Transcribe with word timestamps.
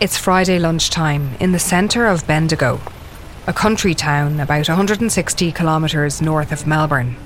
It's 0.00 0.16
Friday 0.16 0.58
lunchtime 0.58 1.34
in 1.40 1.52
the 1.52 1.58
centre 1.58 2.06
of 2.06 2.26
Bendigo, 2.26 2.80
a 3.46 3.52
country 3.52 3.92
town 3.92 4.40
about 4.40 4.66
160 4.66 5.52
kilometres 5.52 6.22
north 6.22 6.52
of 6.52 6.66
Melbourne. 6.66 7.16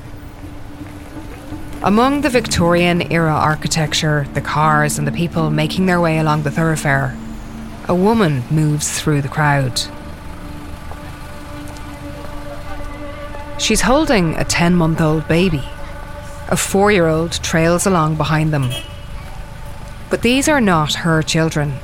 Among 1.84 2.22
the 2.22 2.30
Victorian 2.30 3.12
era 3.12 3.32
architecture, 3.32 4.26
the 4.34 4.40
cars, 4.40 4.98
and 4.98 5.06
the 5.06 5.12
people 5.12 5.50
making 5.50 5.86
their 5.86 6.00
way 6.00 6.18
along 6.18 6.42
the 6.42 6.50
thoroughfare, 6.50 7.16
a 7.86 7.94
woman 7.94 8.42
moves 8.50 9.00
through 9.00 9.22
the 9.22 9.28
crowd. 9.28 9.80
She's 13.60 13.82
holding 13.82 14.34
a 14.34 14.42
10 14.42 14.74
month 14.74 15.00
old 15.00 15.28
baby. 15.28 15.62
A 16.48 16.56
four 16.56 16.90
year 16.90 17.06
old 17.06 17.34
trails 17.34 17.86
along 17.86 18.16
behind 18.16 18.52
them. 18.52 18.70
But 20.10 20.22
these 20.22 20.48
are 20.48 20.60
not 20.60 20.94
her 20.94 21.22
children, 21.22 21.78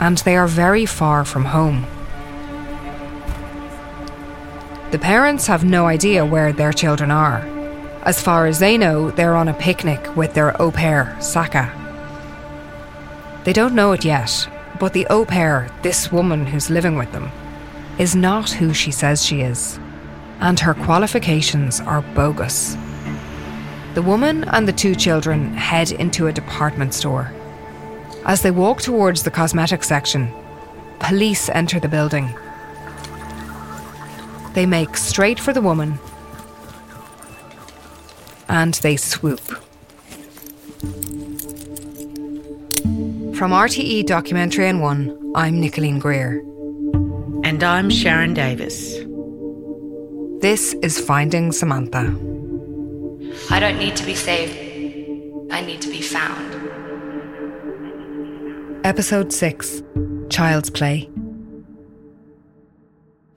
and 0.00 0.18
they 0.18 0.36
are 0.36 0.48
very 0.48 0.86
far 0.86 1.24
from 1.24 1.44
home. 1.44 1.86
The 4.90 4.98
parents 4.98 5.46
have 5.46 5.62
no 5.62 5.86
idea 5.86 6.26
where 6.26 6.52
their 6.52 6.72
children 6.72 7.10
are. 7.10 7.46
As 8.02 8.20
far 8.20 8.46
as 8.46 8.58
they 8.58 8.76
know, 8.76 9.10
they're 9.10 9.36
on 9.36 9.48
a 9.48 9.54
picnic 9.54 10.16
with 10.16 10.34
their 10.34 10.60
au 10.60 10.72
pair, 10.72 11.16
Saka. 11.20 11.70
They 13.44 13.52
don't 13.52 13.74
know 13.74 13.92
it 13.92 14.04
yet, 14.04 14.48
but 14.80 14.92
the 14.92 15.06
au 15.08 15.24
pair, 15.24 15.70
this 15.82 16.10
woman 16.10 16.46
who's 16.46 16.70
living 16.70 16.96
with 16.96 17.12
them, 17.12 17.30
is 17.98 18.16
not 18.16 18.50
who 18.50 18.72
she 18.72 18.90
says 18.90 19.24
she 19.24 19.42
is, 19.42 19.78
and 20.40 20.58
her 20.58 20.74
qualifications 20.74 21.80
are 21.80 22.02
bogus. 22.14 22.76
The 23.94 24.02
woman 24.02 24.44
and 24.44 24.66
the 24.66 24.72
two 24.72 24.94
children 24.94 25.52
head 25.54 25.92
into 25.92 26.26
a 26.26 26.32
department 26.32 26.94
store. 26.94 27.32
As 28.24 28.42
they 28.42 28.50
walk 28.50 28.82
towards 28.82 29.22
the 29.22 29.30
cosmetics 29.30 29.88
section, 29.88 30.32
police 30.98 31.48
enter 31.48 31.80
the 31.80 31.88
building. 31.88 32.32
They 34.52 34.66
make 34.66 34.96
straight 34.96 35.40
for 35.40 35.52
the 35.52 35.60
woman 35.60 35.98
and 38.48 38.74
they 38.74 38.96
swoop. 38.96 39.40
From 43.36 43.52
RTE 43.52 44.04
Documentary 44.04 44.68
on 44.68 44.80
One, 44.80 45.32
I'm 45.34 45.60
Nicoline 45.60 45.98
Greer. 45.98 46.40
And 47.42 47.62
I'm 47.62 47.88
Sharon 47.88 48.34
Davis. 48.34 48.96
This 50.42 50.74
is 50.82 51.00
Finding 51.00 51.52
Samantha. 51.52 52.14
I 53.50 53.60
don't 53.60 53.78
need 53.78 53.96
to 53.96 54.04
be 54.04 54.14
saved, 54.14 54.58
I 55.50 55.62
need 55.62 55.80
to 55.80 55.88
be 55.88 56.02
found. 56.02 56.59
Episode 58.90 59.32
6 59.32 59.84
Child's 60.30 60.68
Play. 60.68 61.08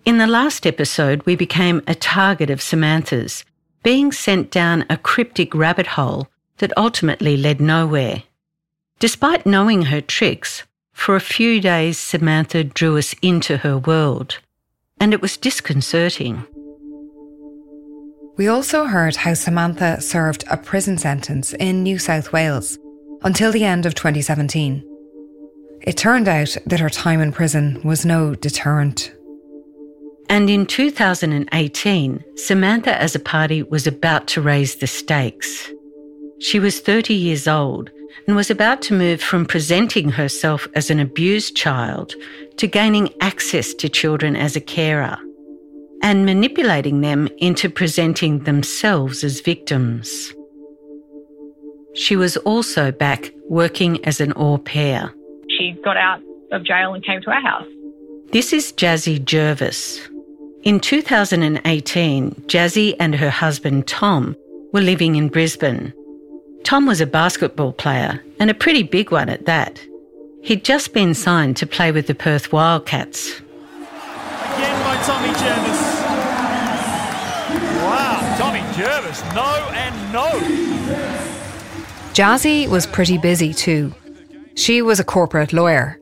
In 0.03 0.17
the 0.17 0.25
last 0.25 0.65
episode, 0.65 1.23
we 1.27 1.35
became 1.35 1.83
a 1.85 1.93
target 1.93 2.49
of 2.49 2.59
Samantha's, 2.59 3.45
being 3.83 4.11
sent 4.11 4.49
down 4.49 4.83
a 4.89 4.97
cryptic 4.97 5.53
rabbit 5.53 5.85
hole 5.85 6.27
that 6.57 6.75
ultimately 6.75 7.37
led 7.37 7.61
nowhere. 7.61 8.23
Despite 8.97 9.45
knowing 9.45 9.83
her 9.83 10.01
tricks, 10.01 10.63
for 10.91 11.15
a 11.15 11.21
few 11.21 11.61
days 11.61 11.99
Samantha 11.99 12.63
drew 12.63 12.97
us 12.97 13.13
into 13.21 13.57
her 13.57 13.77
world, 13.77 14.39
and 14.99 15.13
it 15.13 15.21
was 15.21 15.37
disconcerting. 15.37 16.47
We 18.37 18.47
also 18.47 18.85
heard 18.85 19.17
how 19.17 19.35
Samantha 19.35 20.01
served 20.01 20.45
a 20.49 20.57
prison 20.57 20.97
sentence 20.97 21.53
in 21.53 21.83
New 21.83 21.99
South 21.99 22.33
Wales 22.33 22.79
until 23.21 23.51
the 23.51 23.65
end 23.65 23.85
of 23.85 23.93
2017. 23.93 24.89
It 25.83 25.97
turned 25.97 26.29
out 26.29 26.55
that 26.65 26.79
her 26.79 26.89
time 26.89 27.21
in 27.21 27.33
prison 27.33 27.81
was 27.83 28.05
no 28.05 28.35
deterrent. 28.35 29.13
And 30.29 30.49
in 30.49 30.65
2018, 30.65 32.23
Samantha 32.37 32.91
Azzopardi 32.91 33.69
was 33.69 33.85
about 33.85 34.27
to 34.27 34.41
raise 34.41 34.77
the 34.77 34.87
stakes. 34.87 35.69
She 36.39 36.59
was 36.59 36.79
30 36.79 37.13
years 37.13 37.47
old 37.47 37.91
and 38.25 38.35
was 38.35 38.49
about 38.49 38.81
to 38.83 38.93
move 38.93 39.21
from 39.21 39.45
presenting 39.45 40.09
herself 40.09 40.67
as 40.75 40.89
an 40.89 40.99
abused 40.99 41.55
child 41.55 42.13
to 42.57 42.67
gaining 42.67 43.09
access 43.19 43.73
to 43.73 43.89
children 43.89 44.35
as 44.35 44.55
a 44.55 44.61
carer 44.61 45.17
and 46.01 46.25
manipulating 46.25 47.01
them 47.01 47.27
into 47.37 47.69
presenting 47.69 48.39
themselves 48.39 49.23
as 49.23 49.41
victims. 49.41 50.33
She 51.95 52.15
was 52.15 52.37
also 52.37 52.91
back 52.91 53.31
working 53.49 54.03
as 54.05 54.19
an 54.19 54.33
au 54.35 54.57
pair. 54.57 55.13
She 55.63 55.71
got 55.81 55.95
out 55.95 56.19
of 56.51 56.65
jail 56.65 56.93
and 56.93 57.01
came 57.05 57.21
to 57.21 57.29
our 57.29 57.41
house. 57.41 57.65
This 58.33 58.51
is 58.51 58.73
Jazzy 58.73 59.23
Jervis. 59.23 59.97
In 60.63 60.81
2018, 60.81 62.31
Jazzy 62.47 62.97
and 62.99 63.15
her 63.15 63.29
husband 63.29 63.87
Tom 63.87 64.35
were 64.73 64.81
living 64.81 65.15
in 65.15 65.29
Brisbane. 65.29 65.93
Tom 66.65 66.85
was 66.85 66.99
a 66.99 67.05
basketball 67.05 67.71
player, 67.71 68.21
and 68.41 68.49
a 68.49 68.53
pretty 68.53 68.83
big 68.83 69.09
one 69.09 69.29
at 69.29 69.45
that. 69.45 69.81
He'd 70.41 70.65
just 70.65 70.93
been 70.93 71.13
signed 71.13 71.55
to 71.57 71.65
play 71.65 71.93
with 71.93 72.07
the 72.07 72.15
Perth 72.15 72.51
Wildcats. 72.51 73.39
Again 73.39 74.83
by 74.83 75.01
Tommy 75.05 75.29
Jervis. 75.29 75.81
Wow, 77.85 78.35
Tommy 78.37 78.59
Jervis, 78.75 79.23
no 79.33 79.69
and 79.71 80.11
no. 80.11 80.29
Jazzy 82.13 82.67
was 82.67 82.85
pretty 82.85 83.17
busy 83.17 83.53
too. 83.53 83.93
She 84.55 84.81
was 84.81 84.99
a 84.99 85.03
corporate 85.03 85.53
lawyer. 85.53 85.99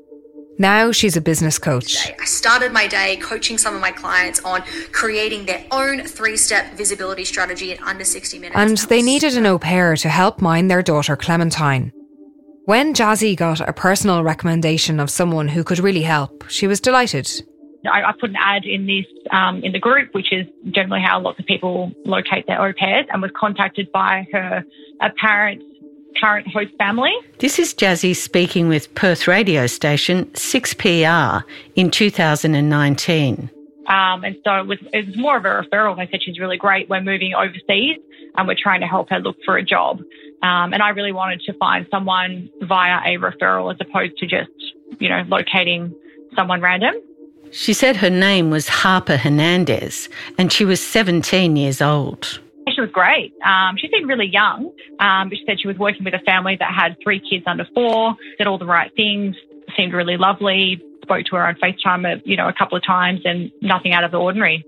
Now 0.59 0.91
she's 0.91 1.17
a 1.17 1.21
business 1.21 1.57
coach. 1.57 2.11
I 2.19 2.25
started 2.25 2.71
my 2.71 2.85
day 2.85 3.17
coaching 3.17 3.57
some 3.57 3.73
of 3.73 3.81
my 3.81 3.91
clients 3.91 4.39
on 4.41 4.61
creating 4.91 5.45
their 5.45 5.65
own 5.71 6.05
three 6.05 6.37
step 6.37 6.73
visibility 6.73 7.25
strategy 7.25 7.71
in 7.71 7.81
under 7.83 8.03
60 8.03 8.37
minutes. 8.37 8.55
And 8.55 8.77
they 8.89 9.01
needed 9.01 9.35
an 9.37 9.45
au 9.47 9.57
pair 9.57 9.95
to 9.95 10.09
help 10.09 10.41
mind 10.41 10.69
their 10.69 10.83
daughter 10.83 11.15
Clementine. 11.15 11.91
When 12.65 12.93
Jazzy 12.93 13.35
got 13.35 13.59
a 13.61 13.73
personal 13.73 14.23
recommendation 14.23 14.99
of 14.99 15.09
someone 15.09 15.47
who 15.47 15.63
could 15.63 15.79
really 15.79 16.03
help, 16.03 16.45
she 16.47 16.67
was 16.67 16.79
delighted. 16.79 17.27
I, 17.91 18.03
I 18.03 18.11
put 18.19 18.29
an 18.29 18.35
ad 18.37 18.63
in 18.65 18.85
this 18.85 19.05
um, 19.31 19.63
in 19.63 19.71
the 19.71 19.79
group, 19.79 20.13
which 20.13 20.31
is 20.31 20.45
generally 20.69 21.01
how 21.03 21.19
lots 21.19 21.39
of 21.39 21.45
people 21.47 21.91
locate 22.05 22.45
their 22.45 22.61
au 22.61 22.73
pairs, 22.73 23.07
and 23.11 23.21
was 23.21 23.31
contacted 23.35 23.91
by 23.91 24.27
her 24.31 24.63
apparent 25.01 25.63
current 26.19 26.47
host 26.47 26.71
family. 26.77 27.13
This 27.39 27.59
is 27.59 27.73
Jazzy 27.73 28.15
speaking 28.15 28.67
with 28.67 28.93
Perth 28.95 29.27
radio 29.27 29.67
station 29.67 30.25
6PR 30.25 31.43
in 31.75 31.91
2019. 31.91 33.49
Um, 33.87 34.23
and 34.23 34.37
so 34.43 34.59
it 34.59 34.67
was, 34.67 34.77
it 34.93 35.07
was 35.07 35.17
more 35.17 35.37
of 35.37 35.45
a 35.45 35.49
referral. 35.49 35.97
They 35.97 36.07
said 36.09 36.21
she's 36.23 36.39
really 36.39 36.57
great. 36.57 36.89
We're 36.89 37.01
moving 37.01 37.33
overseas 37.33 37.97
and 38.37 38.47
we're 38.47 38.55
trying 38.61 38.81
to 38.81 38.87
help 38.87 39.09
her 39.09 39.19
look 39.19 39.37
for 39.45 39.57
a 39.57 39.63
job. 39.63 39.99
Um, 40.43 40.73
and 40.73 40.81
I 40.81 40.89
really 40.89 41.11
wanted 41.11 41.41
to 41.41 41.53
find 41.53 41.85
someone 41.91 42.49
via 42.61 42.99
a 43.05 43.17
referral 43.17 43.73
as 43.73 43.79
opposed 43.81 44.17
to 44.17 44.27
just, 44.27 44.49
you 44.99 45.09
know, 45.09 45.23
locating 45.27 45.93
someone 46.35 46.61
random. 46.61 46.95
She 47.51 47.73
said 47.73 47.97
her 47.97 48.09
name 48.09 48.49
was 48.49 48.69
Harper 48.69 49.17
Hernandez 49.17 50.07
and 50.37 50.51
she 50.51 50.63
was 50.63 50.79
17 50.79 51.57
years 51.57 51.81
old. 51.81 52.39
She 52.69 52.79
was 52.79 52.89
great. 52.91 53.33
Um, 53.43 53.75
she 53.77 53.89
seemed 53.89 54.07
really 54.07 54.27
young, 54.27 54.71
um, 54.99 55.29
but 55.29 55.37
she 55.37 55.43
said 55.45 55.59
she 55.59 55.67
was 55.67 55.77
working 55.77 56.03
with 56.03 56.13
a 56.13 56.19
family 56.19 56.55
that 56.59 56.73
had 56.73 56.95
three 57.03 57.19
kids 57.19 57.43
under 57.47 57.65
four, 57.73 58.15
did 58.37 58.47
all 58.47 58.57
the 58.57 58.65
right 58.65 58.91
things, 58.95 59.35
seemed 59.75 59.93
really 59.93 60.17
lovely, 60.17 60.81
spoke 61.01 61.25
to 61.25 61.35
her 61.35 61.47
on 61.47 61.55
FaceTime, 61.55 62.21
you 62.23 62.37
know, 62.37 62.47
a 62.47 62.53
couple 62.53 62.77
of 62.77 62.85
times 62.85 63.21
and 63.25 63.51
nothing 63.61 63.93
out 63.93 64.03
of 64.03 64.11
the 64.11 64.17
ordinary. 64.17 64.65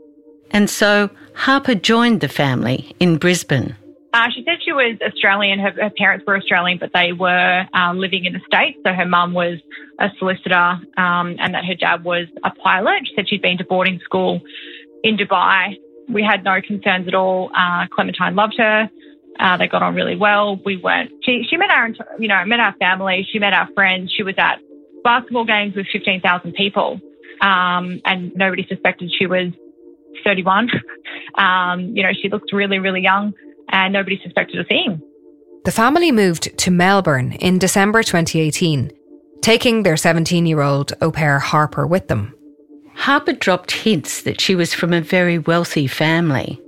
And 0.52 0.70
so 0.70 1.10
Harper 1.34 1.76
joined 1.76 2.22
the 2.22 2.28
family 2.28 2.96
in 3.00 3.18
Brisbane. 3.18 3.76
Uh, 4.14 4.28
she 4.34 4.44
said 4.44 4.58
she 4.64 4.72
was 4.72 4.98
Australian. 5.02 5.58
Her, 5.58 5.72
her 5.72 5.90
parents 5.90 6.24
were 6.28 6.38
Australian, 6.38 6.78
but 6.78 6.92
they 6.94 7.14
were 7.14 7.66
uh, 7.74 7.94
living 7.94 8.26
in 8.26 8.34
the 8.34 8.42
States. 8.46 8.78
So 8.86 8.94
her 8.94 9.08
mum 9.08 9.34
was 9.34 9.58
a 9.98 10.10
solicitor 10.20 10.80
um, 10.98 11.36
and 11.40 11.56
that 11.56 11.66
her 11.66 11.74
dad 11.74 12.04
was 12.04 12.28
a 12.44 12.52
pilot. 12.52 13.08
She 13.08 13.14
said 13.16 13.28
she'd 13.28 13.42
been 13.42 13.58
to 13.58 13.64
boarding 13.64 14.00
school 14.04 14.42
in 15.04 15.18
Dubai. 15.18 15.78
We 16.10 16.24
had 16.24 16.44
no 16.44 16.62
concerns 16.62 17.08
at 17.08 17.16
all. 17.16 17.52
Uh, 17.56 17.88
Clementine 17.92 18.36
loved 18.36 18.56
her. 18.58 18.90
Uh, 19.40 19.58
they 19.58 19.68
got 19.68 19.82
on 19.82 19.96
really 19.96 20.16
well. 20.16 20.60
We 20.64 20.78
weren't. 20.78 21.12
She 21.24 21.44
she 21.50 21.58
met 21.58 21.70
our 21.70 21.90
you 22.20 22.28
know 22.28 22.44
met 22.46 22.60
our 22.60 22.76
family. 22.78 23.28
She 23.32 23.40
met 23.40 23.54
our 23.54 23.68
friends. 23.74 24.14
She 24.16 24.24
was 24.24 24.36
at 24.38 24.60
basketball 25.04 25.46
games 25.46 25.76
with 25.76 25.88
fifteen 25.92 26.22
thousand 26.22 26.54
people, 26.54 27.00
um, 27.42 28.00
and 28.06 28.32
nobody 28.36 28.66
suspected 28.68 29.12
she 29.18 29.26
was 29.26 29.52
thirty 30.24 30.44
one. 30.44 30.70
um, 31.36 31.96
you 31.96 32.04
know 32.04 32.12
she 32.14 32.30
looked 32.30 32.54
really 32.54 32.80
really 32.80 33.02
young 33.02 33.34
and 33.70 33.92
nobody 33.94 34.20
suspected 34.24 34.60
a 34.60 34.64
thing. 34.64 35.02
The 35.66 35.72
family 35.72 36.12
moved 36.12 36.58
to 36.58 36.72
Melbourne 36.72 37.34
in 37.34 37.58
December 37.58 38.04
2018, 38.04 38.92
taking 39.42 39.84
their 39.84 39.98
17 39.98 40.46
year 40.46 40.62
old 40.62 40.94
au 41.02 41.12
pair 41.12 41.40
Harper 41.40 41.88
with 41.88 42.08
them. 42.08 42.36
Harper 42.96 43.34
dropped 43.34 43.72
hints 43.72 44.22
that 44.24 44.40
she 44.40 44.56
was 44.56 44.74
from 44.74 44.94
a 44.94 45.02
very 45.02 45.38
wealthy 45.38 45.88
family, 45.88 46.60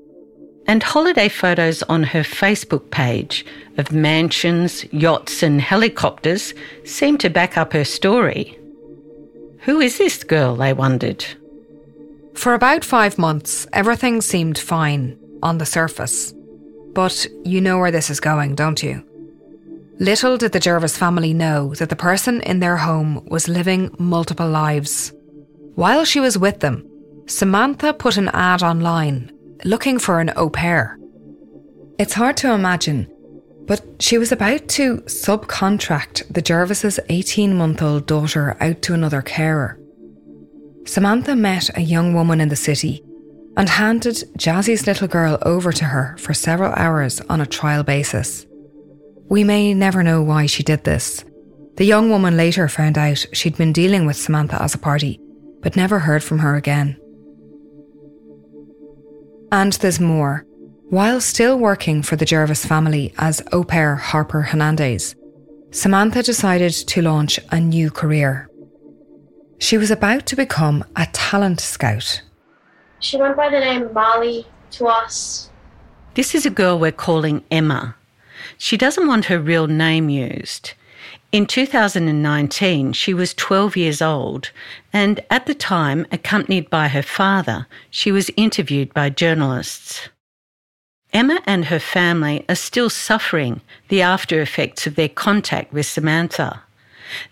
and 0.68 0.81
holiday 0.81 1.30
photos 1.30 1.83
on 1.83 2.04
her 2.04 2.22
Facebook 2.22 2.89
page 2.92 3.45
of 3.77 3.92
mansions, 3.92 4.86
yachts, 4.92 5.44
and 5.44 5.62
helicopters 5.62 6.54
seemed 6.83 7.19
to 7.19 7.30
back 7.30 7.57
up 7.57 7.74
her 7.74 7.86
story. 7.86 8.57
Who 9.62 9.80
is 9.80 9.98
this 9.98 10.24
girl? 10.24 10.56
They 10.56 10.74
wondered. 10.74 11.25
For 12.36 12.54
about 12.54 12.83
five 12.83 13.18
months, 13.18 13.66
everything 13.72 14.22
seemed 14.22 14.57
fine 14.57 15.18
on 15.42 15.57
the 15.57 15.66
surface. 15.66 16.33
But 16.94 17.27
you 17.44 17.62
know 17.62 17.77
where 17.77 17.92
this 17.92 18.10
is 18.10 18.19
going, 18.19 18.56
don't 18.56 18.81
you? 18.83 19.04
Little 20.00 20.38
did 20.38 20.51
the 20.51 20.60
Jervis 20.60 20.98
family 20.98 21.33
know 21.33 21.74
that 21.75 21.89
the 21.89 21.95
person 21.95 22.42
in 22.42 22.60
their 22.60 22.77
home 22.77 23.25
was 23.27 23.48
living 23.48 23.95
multiple 23.98 24.50
lives. 24.50 25.13
While 25.75 26.06
she 26.06 26.22
was 26.22 26.38
with 26.38 26.62
them, 26.62 26.89
Samantha 27.27 27.94
put 27.94 28.16
an 28.16 28.30
ad 28.30 28.63
online 28.63 29.31
looking 29.66 30.00
for 30.00 30.22
an 30.22 30.31
au 30.38 30.50
pair. 30.50 30.98
It's 32.00 32.13
hard 32.13 32.38
to 32.38 32.54
imagine, 32.54 33.07
but 33.66 33.83
she 34.00 34.18
was 34.18 34.31
about 34.31 34.69
to 34.69 34.98
subcontract 35.01 36.33
the 36.33 36.42
Jervis's 36.42 37.00
18 37.10 37.57
month 37.57 37.81
old 37.81 38.06
daughter 38.06 38.56
out 38.62 38.81
to 38.83 38.94
another 38.94 39.22
carer. 39.22 39.77
Samantha 40.86 41.36
met 41.36 41.75
a 41.77 41.81
young 41.81 42.13
woman 42.13 42.39
in 42.39 42.48
the 42.48 42.56
city 42.56 43.04
and 43.57 43.68
handed 43.68 44.24
Jazzy's 44.38 44.88
little 44.88 45.10
girl 45.10 45.38
over 45.42 45.74
to 45.74 45.86
her 45.86 46.16
for 46.19 46.33
several 46.33 46.72
hours 46.74 47.19
on 47.22 47.42
a 47.42 47.45
trial 47.45 47.83
basis. 47.83 48.45
We 49.30 49.44
may 49.44 49.74
never 49.74 50.04
know 50.04 50.22
why 50.22 50.45
she 50.45 50.63
did 50.63 50.86
this. 50.86 51.25
The 51.75 51.86
young 51.86 52.10
woman 52.10 52.38
later 52.38 52.69
found 52.69 52.98
out 52.98 53.25
she'd 53.33 53.57
been 53.57 53.74
dealing 53.74 54.06
with 54.06 54.16
Samantha 54.16 54.57
Azzopardi, 54.57 55.19
but 55.65 55.75
never 55.75 55.97
heard 55.97 56.23
from 56.23 56.38
her 56.38 56.56
again. 56.56 56.95
And 59.51 59.73
there's 59.73 60.00
more. 60.00 60.45
While 60.91 61.19
still 61.19 61.57
working 61.57 62.03
for 62.03 62.15
the 62.15 62.23
Jervis 62.23 62.63
family 62.63 63.15
as 63.17 63.41
au 63.51 63.63
pair 63.63 63.95
Harper 63.95 64.44
Hernandez, 64.44 65.15
Samantha 65.71 66.21
decided 66.21 66.71
to 66.71 67.01
launch 67.01 67.39
a 67.50 67.59
new 67.59 67.89
career. 67.89 68.47
She 69.57 69.79
was 69.79 69.89
about 69.89 70.27
to 70.27 70.35
become 70.35 70.83
a 70.95 71.07
talent 71.13 71.59
scout. 71.62 72.21
She 73.00 73.17
went 73.17 73.35
by 73.35 73.50
the 73.50 73.59
name 73.59 73.91
Marley 73.91 74.45
to 74.73 74.85
us. 74.85 75.50
This 76.13 76.35
is 76.35 76.45
a 76.45 76.51
girl 76.51 76.77
we're 76.77 76.91
calling 76.91 77.44
Emma. 77.50 77.95
She 78.59 78.77
doesn't 78.77 79.07
want 79.07 79.25
her 79.25 79.39
real 79.39 79.65
name 79.65 80.09
used. 80.09 80.75
In 81.36 81.46
2019, 81.46 82.94
she 82.94 83.14
was 83.14 83.34
12 83.34 83.76
years 83.76 84.02
old, 84.02 84.52
and 84.94 85.20
at 85.30 85.48
the 85.48 85.54
time, 85.54 86.08
accompanied 86.10 86.70
by 86.70 86.88
her 86.88 87.02
father, 87.04 87.68
she 87.90 88.10
was 88.10 88.32
interviewed 88.38 88.94
by 88.94 89.10
journalists. 89.10 90.08
Emma 91.12 91.42
and 91.46 91.66
her 91.66 91.80
family 91.80 92.46
are 92.48 92.56
still 92.56 92.90
suffering 92.90 93.60
the 93.90 94.02
after 94.02 94.40
effects 94.40 94.88
of 94.88 94.96
their 94.96 95.10
contact 95.10 95.74
with 95.74 95.86
Samantha. 95.86 96.64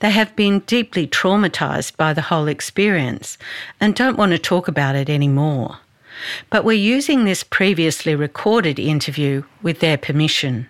They 0.02 0.12
have 0.12 0.36
been 0.36 0.60
deeply 0.68 1.08
traumatised 1.08 1.96
by 1.96 2.12
the 2.12 2.24
whole 2.24 2.50
experience 2.50 3.38
and 3.80 3.96
don't 3.96 4.18
want 4.18 4.34
to 4.34 4.38
talk 4.38 4.68
about 4.68 4.98
it 4.98 5.10
anymore. 5.10 5.78
But 6.50 6.66
we're 6.66 6.74
using 6.74 7.24
this 7.24 7.46
previously 7.46 8.16
recorded 8.16 8.80
interview 8.80 9.44
with 9.62 9.80
their 9.80 9.98
permission. 9.98 10.68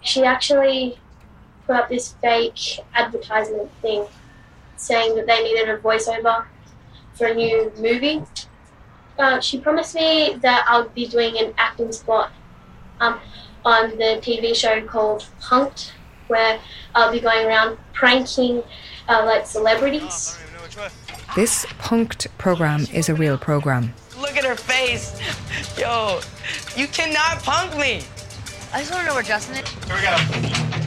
She 0.00 0.24
actually 0.24 0.98
put 1.66 1.76
up 1.76 1.88
this 1.88 2.14
fake 2.20 2.80
advertisement 2.94 3.70
thing 3.80 4.06
saying 4.76 5.14
that 5.16 5.26
they 5.26 5.42
needed 5.42 5.68
a 5.68 5.78
voiceover 5.78 6.44
for 7.14 7.26
a 7.26 7.34
new 7.34 7.72
movie. 7.78 8.22
Uh, 9.18 9.40
she 9.40 9.60
promised 9.60 9.94
me 9.94 10.36
that 10.42 10.64
I'll 10.68 10.88
be 10.88 11.06
doing 11.06 11.38
an 11.38 11.54
acting 11.56 11.92
spot 11.92 12.32
um, 13.00 13.20
on 13.64 13.90
the 13.90 14.20
TV 14.20 14.54
show 14.54 14.84
called 14.86 15.26
Punked, 15.40 15.92
where 16.26 16.58
I'll 16.94 17.12
be 17.12 17.20
going 17.20 17.46
around 17.46 17.78
pranking 17.92 18.62
uh, 19.08 19.24
like 19.24 19.46
celebrities. 19.46 20.38
This 21.36 21.64
Punked 21.78 22.26
program 22.38 22.86
is 22.92 23.08
a 23.08 23.14
real 23.14 23.38
program. 23.38 23.94
Look 24.18 24.36
at 24.36 24.44
her 24.44 24.56
face. 24.56 25.18
Yo, 25.78 26.20
you 26.76 26.88
cannot 26.88 27.42
punk 27.42 27.76
me. 27.76 28.02
I 28.72 28.80
just 28.80 28.90
want 28.90 29.02
to 29.02 29.08
know 29.08 29.14
where 29.14 29.22
Justin 29.22 29.56
is. 29.56 29.68
Here 29.68 29.96
we 29.96 30.02
go. 30.02 30.83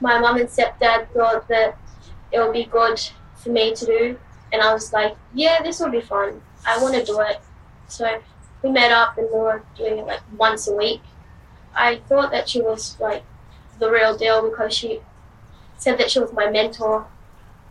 My 0.00 0.18
mum 0.18 0.36
and 0.36 0.48
stepdad 0.48 1.08
thought 1.12 1.48
that 1.48 1.78
it 2.32 2.40
would 2.40 2.52
be 2.52 2.64
good 2.64 3.00
for 3.36 3.50
me 3.50 3.74
to 3.74 3.86
do, 3.86 4.18
and 4.52 4.62
I 4.62 4.72
was 4.72 4.92
like, 4.92 5.16
yeah, 5.34 5.62
this 5.62 5.80
will 5.80 5.90
be 5.90 6.00
fun. 6.00 6.42
I 6.66 6.80
want 6.82 6.94
to 6.94 7.04
do 7.04 7.20
it. 7.20 7.40
So 7.88 8.20
we 8.62 8.70
met 8.70 8.92
up 8.92 9.16
and 9.18 9.28
we 9.32 9.38
were 9.38 9.62
doing 9.76 9.98
it 9.98 10.06
like 10.06 10.20
once 10.36 10.68
a 10.68 10.74
week. 10.74 11.00
I 11.74 12.00
thought 12.08 12.30
that 12.32 12.48
she 12.48 12.60
was 12.60 12.98
like 13.00 13.24
the 13.78 13.90
real 13.90 14.16
deal 14.16 14.48
because 14.48 14.74
she 14.74 15.00
said 15.76 15.98
that 15.98 16.10
she 16.10 16.18
was 16.18 16.32
my 16.32 16.50
mentor, 16.50 17.06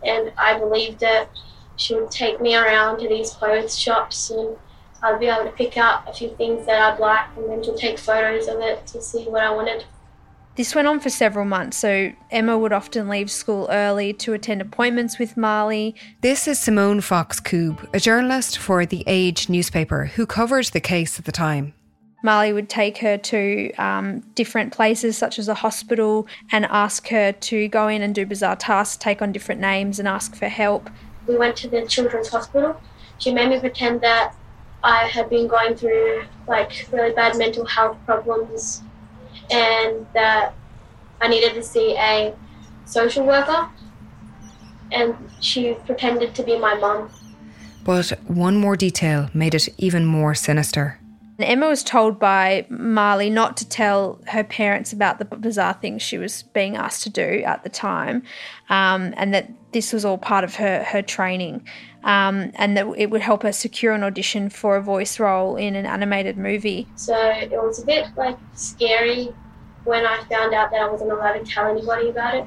and 0.04 0.31
I 0.38 0.57
believed 0.57 1.04
it. 1.04 1.30
She 1.75 1.95
would 1.95 2.12
take 2.12 2.39
me 2.39 2.56
around 2.56 3.00
to 3.00 3.10
these 3.10 3.31
clothes 3.31 3.77
shops 3.77 4.30
and 4.30 4.56
I'd 5.04 5.19
be 5.19 5.27
able 5.27 5.44
to 5.44 5.51
pick 5.51 5.77
out 5.77 6.07
a 6.07 6.13
few 6.13 6.30
things 6.30 6.66
that 6.66 6.81
I'd 6.81 7.00
like 7.00 7.27
and 7.36 7.50
then 7.50 7.62
she'll 7.62 7.75
take 7.75 8.00
photos 8.00 8.48
of 8.48 8.60
it 8.62 8.88
to 8.88 9.01
see 9.01 9.25
what 9.25 9.44
I 9.44 9.54
wanted. 9.54 9.86
This 10.55 10.73
went 10.73 10.87
on 10.87 11.01
for 11.01 11.09
several 11.09 11.43
months, 11.43 11.75
so 11.75 12.13
Emma 12.31 12.57
would 12.57 12.71
often 12.71 13.09
leave 13.09 13.29
school 13.29 13.67
early 13.69 14.13
to 14.13 14.31
attend 14.31 14.61
appointments 14.61 15.19
with 15.19 15.35
Marley. 15.35 15.95
This 16.21 16.47
is 16.47 16.57
Simone 16.57 17.01
Fox 17.01 17.41
Koob, 17.41 17.85
a 17.93 17.99
journalist 17.99 18.57
for 18.57 18.85
The 18.85 19.03
Age 19.05 19.49
newspaper 19.49 20.05
who 20.05 20.25
covered 20.25 20.67
the 20.67 20.79
case 20.79 21.19
at 21.19 21.25
the 21.25 21.33
time. 21.33 21.73
Marley 22.23 22.53
would 22.53 22.69
take 22.69 22.99
her 22.99 23.17
to 23.17 23.73
um, 23.73 24.21
different 24.33 24.71
places, 24.71 25.17
such 25.17 25.39
as 25.39 25.49
a 25.49 25.55
hospital, 25.55 26.25
and 26.53 26.63
ask 26.67 27.09
her 27.09 27.33
to 27.33 27.67
go 27.67 27.89
in 27.89 28.01
and 28.01 28.15
do 28.15 28.25
bizarre 28.25 28.55
tasks, 28.55 28.95
take 28.95 29.21
on 29.21 29.33
different 29.33 29.59
names, 29.59 29.99
and 29.99 30.07
ask 30.07 30.37
for 30.37 30.47
help. 30.47 30.89
We 31.27 31.37
went 31.37 31.57
to 31.57 31.67
the 31.67 31.85
children's 31.85 32.29
hospital. 32.29 32.79
She 33.17 33.33
made 33.33 33.49
me 33.49 33.59
pretend 33.59 33.99
that 34.01 34.33
I 34.85 35.07
had 35.07 35.29
been 35.29 35.49
going 35.49 35.75
through 35.75 36.23
like 36.47 36.87
really 36.93 37.13
bad 37.13 37.37
mental 37.37 37.65
health 37.65 37.97
problems 38.05 38.83
and 39.51 40.06
that 40.13 40.53
I 41.21 41.27
needed 41.27 41.53
to 41.53 41.63
see 41.63 41.95
a 41.97 42.36
social 42.86 43.25
worker. 43.25 43.69
And 44.92 45.15
she 45.42 45.74
pretended 45.86 46.36
to 46.36 46.44
be 46.44 46.57
my 46.57 46.75
mum. 46.75 47.09
But 47.83 48.09
one 48.27 48.57
more 48.57 48.75
detail 48.75 49.30
made 49.33 49.56
it 49.56 49.69
even 49.77 50.06
more 50.06 50.36
sinister. 50.36 51.00
Emma 51.39 51.68
was 51.68 51.83
told 51.83 52.18
by 52.18 52.65
Marley 52.69 53.30
not 53.30 53.57
to 53.57 53.68
tell 53.68 54.21
her 54.27 54.44
parents 54.44 54.94
about 54.94 55.19
the 55.19 55.25
bizarre 55.25 55.74
things 55.74 56.01
she 56.01 56.18
was 56.18 56.44
being 56.44 56.77
asked 56.77 57.03
to 57.03 57.09
do 57.09 57.44
at 57.45 57.63
the 57.63 57.69
time, 57.69 58.24
um, 58.69 59.13
and 59.18 59.33
that 59.33 59.51
this 59.74 59.91
was 59.91 60.05
all 60.05 60.17
part 60.17 60.46
of 60.46 60.55
her 60.55 60.84
her 60.84 61.01
training, 61.01 61.67
um, 62.03 62.51
and 62.55 62.77
that 62.77 62.88
it 62.98 63.10
would 63.10 63.22
help 63.22 63.43
her 63.43 63.51
secure 63.51 63.93
an 63.93 64.03
audition 64.03 64.50
for 64.50 64.77
a 64.77 64.81
voice 64.81 65.19
role 65.19 65.58
in 65.58 65.75
an 65.75 65.86
animated 65.86 66.38
movie. 66.38 66.88
So 66.96 67.17
it 67.17 67.51
was 67.51 67.84
a 67.84 67.86
bit 67.86 68.08
like 68.15 68.38
scary 68.53 69.34
when 69.86 70.06
I 70.06 70.24
found 70.30 70.54
out 70.54 70.72
that 70.72 70.82
I 70.82 70.89
wasn't 70.89 71.12
allowed 71.12 71.34
to 71.34 71.44
tell 71.46 71.68
anybody 71.68 72.10
about 72.10 72.36
it. 72.36 72.46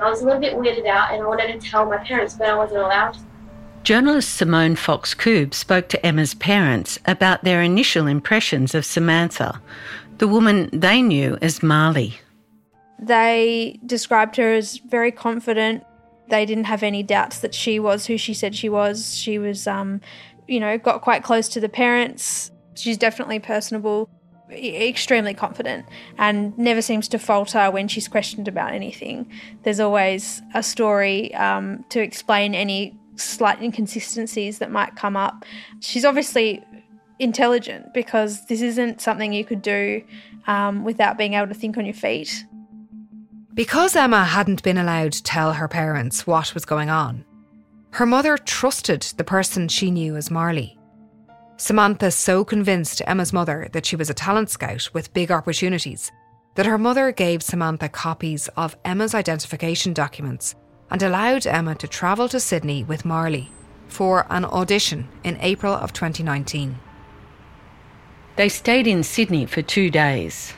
I 0.00 0.08
was 0.10 0.20
a 0.20 0.24
little 0.26 0.40
bit 0.40 0.54
weirded 0.54 0.86
out, 0.86 1.12
and 1.12 1.22
I 1.22 1.26
wanted 1.26 1.58
to 1.58 1.70
tell 1.70 1.86
my 1.86 1.96
parents, 1.98 2.34
but 2.34 2.48
I 2.48 2.54
wasn't 2.54 2.80
allowed. 2.80 3.16
Journalist 3.82 4.34
Simone 4.34 4.76
Fox 4.76 5.14
Koob 5.14 5.54
spoke 5.54 5.88
to 5.88 6.06
Emma's 6.06 6.34
parents 6.34 6.98
about 7.06 7.44
their 7.44 7.62
initial 7.62 8.06
impressions 8.06 8.74
of 8.74 8.84
Samantha, 8.84 9.60
the 10.18 10.28
woman 10.28 10.68
they 10.72 11.00
knew 11.00 11.38
as 11.40 11.62
Marley. 11.62 12.18
They 12.98 13.78
described 13.86 14.36
her 14.36 14.54
as 14.54 14.78
very 14.78 15.12
confident. 15.12 15.84
They 16.28 16.44
didn't 16.44 16.64
have 16.64 16.82
any 16.82 17.02
doubts 17.02 17.38
that 17.38 17.54
she 17.54 17.78
was 17.78 18.06
who 18.06 18.18
she 18.18 18.34
said 18.34 18.54
she 18.54 18.68
was. 18.68 19.16
She 19.16 19.38
was, 19.38 19.66
um, 19.66 20.00
you 20.48 20.58
know, 20.58 20.76
got 20.78 21.02
quite 21.02 21.22
close 21.22 21.48
to 21.50 21.60
the 21.60 21.68
parents. 21.68 22.50
She's 22.74 22.98
definitely 22.98 23.38
personable, 23.38 24.10
extremely 24.50 25.34
confident, 25.34 25.86
and 26.18 26.56
never 26.58 26.82
seems 26.82 27.08
to 27.08 27.18
falter 27.18 27.70
when 27.70 27.88
she's 27.88 28.08
questioned 28.08 28.48
about 28.48 28.72
anything. 28.72 29.30
There's 29.62 29.80
always 29.80 30.42
a 30.54 30.62
story 30.62 31.34
um, 31.34 31.84
to 31.90 32.00
explain 32.00 32.54
any 32.54 32.96
slight 33.16 33.60
inconsistencies 33.62 34.58
that 34.58 34.70
might 34.70 34.94
come 34.96 35.16
up. 35.16 35.44
She's 35.80 36.04
obviously 36.04 36.62
intelligent 37.18 37.94
because 37.94 38.46
this 38.46 38.60
isn't 38.60 39.00
something 39.00 39.32
you 39.32 39.44
could 39.44 39.62
do 39.62 40.02
um, 40.46 40.84
without 40.84 41.18
being 41.18 41.34
able 41.34 41.48
to 41.48 41.54
think 41.54 41.76
on 41.76 41.84
your 41.84 41.94
feet. 41.94 42.44
Because 43.54 43.96
Emma 43.96 44.24
hadn't 44.24 44.62
been 44.62 44.76
allowed 44.76 45.12
to 45.12 45.22
tell 45.22 45.54
her 45.54 45.66
parents 45.66 46.26
what 46.26 46.52
was 46.52 46.66
going 46.66 46.90
on, 46.90 47.24
her 47.92 48.04
mother 48.04 48.36
trusted 48.36 49.00
the 49.16 49.24
person 49.24 49.68
she 49.68 49.90
knew 49.90 50.14
as 50.16 50.30
Marley. 50.30 50.78
Samantha 51.58 52.10
so 52.10 52.44
convinced 52.44 53.00
Emma's 53.06 53.32
mother 53.32 53.68
that 53.72 53.86
she 53.86 53.96
was 53.96 54.10
a 54.10 54.14
talent 54.14 54.50
scout 54.50 54.90
with 54.92 55.14
big 55.14 55.30
opportunities 55.30 56.12
that 56.54 56.66
her 56.66 56.76
mother 56.76 57.12
gave 57.12 57.42
Samantha 57.42 57.88
copies 57.88 58.48
of 58.56 58.76
Emma's 58.84 59.14
identification 59.14 59.94
documents 59.94 60.54
and 60.90 61.02
allowed 61.02 61.46
Emma 61.46 61.74
to 61.76 61.88
travel 61.88 62.28
to 62.28 62.40
Sydney 62.40 62.84
with 62.84 63.04
Marley 63.04 63.50
for 63.88 64.26
an 64.30 64.44
audition 64.44 65.08
in 65.24 65.38
April 65.40 65.72
of 65.72 65.92
2019. 65.92 66.78
They 68.36 68.48
stayed 68.50 68.86
in 68.86 69.02
Sydney 69.02 69.46
for 69.46 69.62
two 69.62 69.90
days. 69.90 70.52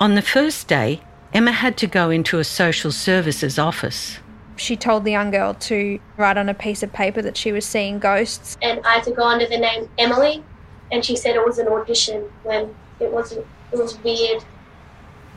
On 0.00 0.14
the 0.14 0.22
first 0.22 0.68
day, 0.68 1.02
Emma 1.34 1.52
had 1.52 1.76
to 1.78 1.86
go 1.86 2.08
into 2.08 2.38
a 2.38 2.44
social 2.44 2.92
services 2.92 3.58
office. 3.58 4.18
She 4.56 4.76
told 4.76 5.04
the 5.04 5.10
young 5.10 5.30
girl 5.30 5.54
to 5.54 5.98
write 6.16 6.36
on 6.36 6.48
a 6.48 6.54
piece 6.54 6.82
of 6.82 6.92
paper 6.92 7.22
that 7.22 7.36
she 7.36 7.52
was 7.52 7.64
seeing 7.64 7.98
ghosts. 7.98 8.56
And 8.62 8.84
I 8.84 8.94
had 8.94 9.04
to 9.04 9.10
go 9.10 9.24
under 9.24 9.46
the 9.46 9.58
name 9.58 9.88
Emily, 9.98 10.44
and 10.90 11.04
she 11.04 11.16
said 11.16 11.36
it 11.36 11.44
was 11.44 11.58
an 11.58 11.68
audition 11.68 12.30
when 12.42 12.74
it 13.00 13.10
wasn't. 13.10 13.46
It 13.72 13.78
was 13.78 13.98
weird. 14.02 14.44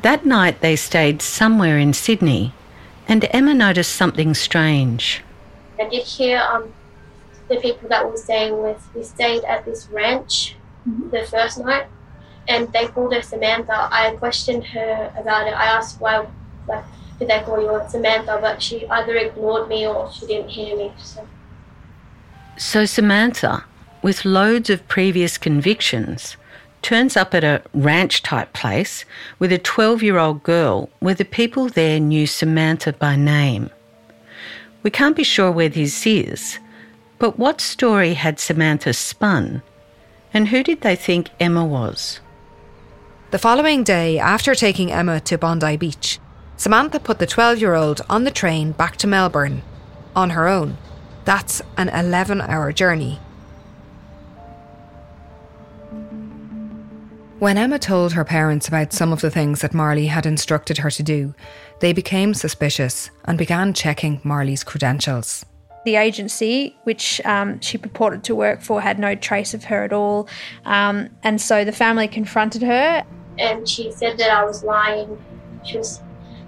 That 0.01 0.25
night 0.25 0.61
they 0.61 0.75
stayed 0.75 1.21
somewhere 1.21 1.77
in 1.79 1.93
Sydney, 1.93 2.53
and 3.07 3.27
Emma 3.31 3.53
noticed 3.53 3.95
something 3.95 4.33
strange. 4.33 5.23
I 5.79 5.89
did 5.89 6.03
hear 6.03 6.39
um, 6.39 6.73
the 7.47 7.57
people 7.57 7.89
that 7.89 8.05
we 8.05 8.11
were 8.11 8.17
staying 8.17 8.61
with. 8.61 8.87
We 8.93 9.03
stayed 9.03 9.43
at 9.45 9.65
this 9.65 9.87
ranch 9.89 10.55
the 11.11 11.25
first 11.25 11.57
night, 11.59 11.87
and 12.47 12.71
they 12.73 12.87
called 12.87 13.13
her 13.13 13.21
Samantha. 13.21 13.87
I 13.91 14.15
questioned 14.17 14.65
her 14.65 15.13
about 15.17 15.47
it. 15.47 15.53
I 15.53 15.65
asked 15.65 15.99
why, 15.99 16.27
like, 16.67 16.83
did 17.19 17.29
they 17.29 17.41
call 17.41 17.61
you 17.61 17.81
Samantha? 17.89 18.37
But 18.41 18.61
she 18.61 18.87
either 18.87 19.15
ignored 19.15 19.69
me 19.69 19.87
or 19.87 20.11
she 20.11 20.25
didn't 20.27 20.49
hear 20.49 20.75
me. 20.75 20.91
So. 20.97 21.27
So 22.57 22.85
Samantha, 22.85 23.65
with 24.01 24.25
loads 24.25 24.69
of 24.69 24.87
previous 24.87 25.37
convictions, 25.37 26.37
turns 26.81 27.17
up 27.17 27.33
at 27.33 27.43
a 27.43 27.61
ranch 27.73 28.21
type 28.21 28.53
place 28.53 29.05
with 29.39 29.51
a 29.51 29.57
12 29.57 30.03
year 30.03 30.17
old 30.17 30.43
girl 30.43 30.89
where 30.99 31.15
the 31.15 31.25
people 31.25 31.67
there 31.67 31.99
knew 31.99 32.27
Samantha 32.27 32.93
by 32.93 33.15
name. 33.15 33.69
We 34.83 34.91
can't 34.91 35.15
be 35.15 35.23
sure 35.23 35.51
where 35.51 35.69
this 35.69 36.05
is, 36.05 36.59
but 37.17 37.39
what 37.39 37.59
story 37.59 38.13
had 38.13 38.39
Samantha 38.39 38.93
spun? 38.93 39.63
And 40.33 40.49
who 40.49 40.61
did 40.63 40.81
they 40.81 40.95
think 40.95 41.29
Emma 41.39 41.65
was? 41.65 42.19
The 43.31 43.39
following 43.39 43.83
day, 43.83 44.19
after 44.19 44.53
taking 44.53 44.91
Emma 44.91 45.19
to 45.21 45.37
Bondi 45.37 45.77
Beach, 45.77 46.19
Samantha 46.57 46.99
put 46.99 47.19
the 47.19 47.27
12 47.27 47.59
year 47.59 47.75
old 47.75 48.01
on 48.09 48.23
the 48.23 48.31
train 48.31 48.71
back 48.71 48.95
to 48.97 49.07
Melbourne 49.07 49.61
on 50.15 50.31
her 50.31 50.47
own. 50.47 50.77
That's 51.25 51.61
an 51.77 51.89
11 51.89 52.41
hour 52.41 52.71
journey. 52.71 53.19
When 57.39 57.57
Emma 57.57 57.77
told 57.77 58.13
her 58.13 58.23
parents 58.23 58.67
about 58.69 58.93
some 58.93 59.11
of 59.11 59.19
the 59.19 59.29
things 59.29 59.59
that 59.61 59.73
Marley 59.73 60.07
had 60.07 60.25
instructed 60.25 60.77
her 60.77 60.89
to 60.91 61.03
do, 61.03 61.35
they 61.81 61.91
became 61.91 62.33
suspicious 62.33 63.09
and 63.25 63.37
began 63.37 63.73
checking 63.73 64.21
Marley's 64.23 64.63
credentials. 64.63 65.45
The 65.83 65.97
agency, 65.97 66.77
which 66.85 67.21
um, 67.25 67.59
she 67.59 67.77
purported 67.77 68.23
to 68.23 68.35
work 68.35 68.61
for, 68.61 68.79
had 68.79 68.97
no 68.97 69.15
trace 69.15 69.53
of 69.53 69.65
her 69.65 69.83
at 69.83 69.91
all. 69.91 70.29
Um, 70.63 71.09
and 71.23 71.39
so 71.39 71.65
the 71.65 71.73
family 71.73 72.07
confronted 72.07 72.61
her. 72.61 73.03
And 73.37 73.67
she 73.67 73.91
said 73.91 74.17
that 74.17 74.31
I 74.31 74.45
was 74.45 74.63
lying. 74.63 75.21
She 75.65 75.77
was 75.77 76.01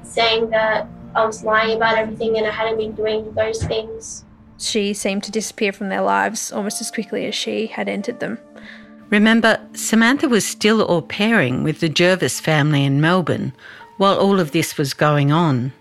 saying 0.08 0.50
that 0.50 0.88
I 1.16 1.26
was 1.26 1.44
lying 1.44 1.78
about 1.78 1.98
everything 1.98 2.38
and 2.38 2.46
I 2.46 2.52
hadn't 2.52 2.78
been 2.78 2.94
doing 2.94 3.34
those 3.34 3.64
things. 3.64 4.24
She 4.60 4.94
seemed 4.94 5.24
to 5.24 5.32
disappear 5.32 5.72
from 5.72 5.90
their 5.90 6.02
lives 6.02 6.52
almost 6.52 6.82
as 6.82 6.92
quickly 6.92 7.26
as 7.26 7.36
she 7.36 7.68
had 7.68 7.88
entered 7.88 8.20
them. 8.20 8.40
Remember, 9.10 9.60
Samantha 9.74 10.28
was 10.28 10.46
still 10.46 10.82
au 10.92 11.02
pairing 11.02 11.64
with 11.64 11.80
the 11.80 11.90
Jervis 11.90 12.40
family 12.40 12.84
in 12.84 13.00
Melbourne 13.00 13.54
while 13.98 14.18
all 14.18 14.40
of 14.40 14.52
this 14.52 14.78
was 14.78 14.94
going 14.94 15.32
on. 15.32 15.72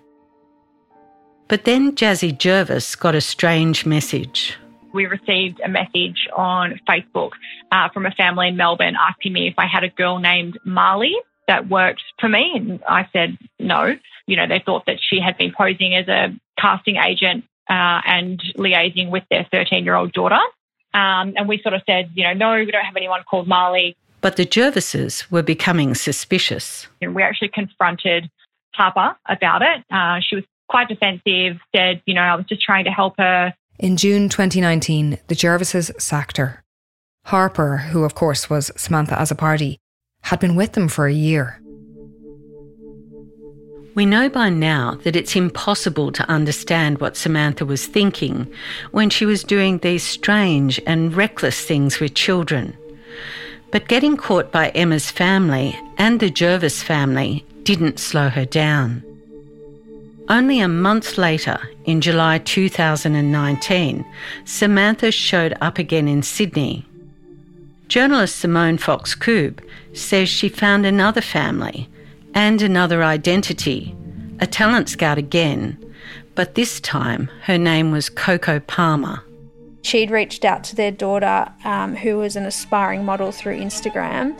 But 1.49 1.64
then 1.64 1.95
Jazzy 1.95 2.37
Jervis 2.37 2.97
got 2.97 3.14
a 3.14 3.21
strange 3.21 3.87
message. 3.87 4.56
We 4.92 5.06
received 5.06 5.61
a 5.61 5.68
message 5.68 6.26
on 6.35 6.80
Facebook 6.88 7.33
uh, 7.71 7.88
from 7.90 8.06
a 8.06 8.11
family 8.12 8.49
in 8.49 8.56
Melbourne 8.56 8.97
asking 8.99 9.33
me 9.33 9.49
if 9.49 9.54
I 9.59 9.66
had 9.66 9.85
a 9.85 9.88
girl 9.88 10.18
named 10.18 10.59
Marley 10.64 11.14
that 11.49 11.69
worked 11.69 12.03
for 12.21 12.29
me. 12.29 12.53
And 12.55 12.83
I 12.88 13.09
said 13.12 13.38
no. 13.59 13.97
You 14.26 14.37
know, 14.37 14.47
they 14.47 14.62
thought 14.65 14.87
that 14.87 14.99
she 15.00 15.21
had 15.21 15.38
been 15.38 15.53
posing 15.57 15.95
as 15.95 16.09
a 16.09 16.35
casting 16.61 16.97
agent 16.97 17.45
uh, 17.69 18.00
and 18.07 18.43
liaising 18.57 19.11
with 19.11 19.25
their 19.31 19.47
13 19.50 19.85
year 19.85 19.95
old 19.95 20.12
daughter. 20.12 20.41
Um, 20.95 21.35
and 21.37 21.49
we 21.49 21.61
sort 21.62 21.75
of 21.75 21.83
said, 21.87 22.11
you 22.15 22.25
know, 22.25 22.33
no, 22.33 22.55
we 22.55 22.71
don't 22.71 22.85
have 22.85 22.97
anyone 22.97 23.23
called 23.29 23.47
Marley. 23.47 23.97
But 24.21 24.37
the 24.37 24.47
Jervises 24.47 25.31
were 25.31 25.43
becoming 25.43 25.95
suspicious. 25.95 26.88
And 27.03 27.15
we 27.15 27.23
actually 27.23 27.49
confronted 27.49 28.31
Harper 28.75 29.17
about 29.26 29.62
it. 29.62 29.85
Uh, 29.91 30.21
she 30.21 30.37
was 30.37 30.45
quite 30.69 30.88
defensive, 30.88 31.59
said, 31.75 32.03
you 32.07 32.15
know, 32.15 32.23
I 32.23 32.35
was 32.35 32.47
just 32.47 32.62
trying 32.62 32.85
to 32.85 32.91
help 32.91 33.15
her. 33.19 33.55
In 33.79 33.97
June 33.97 34.29
2019, 34.29 35.19
the 35.29 35.35
Jervises 35.35 36.00
sacked 36.00 36.38
her. 36.38 36.65
Harper, 37.26 37.79
who 37.79 38.05
of 38.05 38.15
course 38.15 38.49
was 38.49 38.71
Samantha 38.76 39.15
Azzopardi, 39.17 39.76
had 40.26 40.40
been 40.40 40.56
with 40.56 40.73
them 40.73 40.88
for 40.88 41.06
a 41.06 41.12
year. 41.12 41.61
We 43.95 44.04
know 44.04 44.28
by 44.28 44.50
now 44.50 44.97
that 45.04 45.14
it's 45.14 45.37
impossible 45.37 46.11
to 46.12 46.28
understand 46.28 46.99
what 46.99 47.16
Samantha 47.16 47.64
was 47.64 47.87
thinking 47.87 48.52
when 48.90 49.09
she 49.09 49.25
was 49.25 49.45
doing 49.45 49.78
these 49.78 50.02
strange 50.02 50.80
and 50.85 51.14
reckless 51.14 51.64
things 51.64 52.00
with 52.00 52.14
children. 52.14 52.76
But 53.71 53.88
getting 53.88 54.16
caught 54.16 54.50
by 54.50 54.71
Emma's 54.71 55.11
family 55.11 55.78
and 55.97 56.18
the 56.18 56.28
Jervis 56.30 56.83
family 56.83 57.45
didn't 57.62 58.00
slow 58.00 58.28
her 58.28 58.45
down. 58.45 59.04
Only 60.28 60.59
a 60.59 60.68
month 60.68 61.18
later, 61.18 61.59
in 61.85 62.00
July 62.00 62.38
2019, 62.38 64.04
Samantha 64.45 65.12
showed 65.12 65.56
up 65.61 65.78
again 65.78 66.09
in 66.09 66.23
Sydney. 66.23 66.86
Journalist 67.88 68.37
Simone 68.37 68.78
Fox 68.78 69.14
Koob 69.14 69.61
says 69.93 70.28
she 70.28 70.49
found 70.49 70.85
another 70.85 71.21
family 71.21 71.88
and 72.35 72.61
another 72.61 73.05
identity, 73.05 73.95
a 74.40 74.47
talent 74.47 74.88
scout 74.88 75.19
again, 75.19 75.78
but 76.35 76.57
this 76.57 76.81
time 76.81 77.31
her 77.43 77.57
name 77.57 77.93
was 77.93 78.09
Coco 78.09 78.59
Palmer. 78.59 79.23
She'd 79.83 80.11
reached 80.11 80.45
out 80.45 80.64
to 80.64 80.76
their 80.76 80.90
daughter, 80.90 81.49
um, 81.64 81.95
who 81.95 82.19
was 82.19 82.35
an 82.35 82.45
aspiring 82.45 83.05
model 83.05 83.31
through 83.31 83.61
Instagram. 83.61 84.37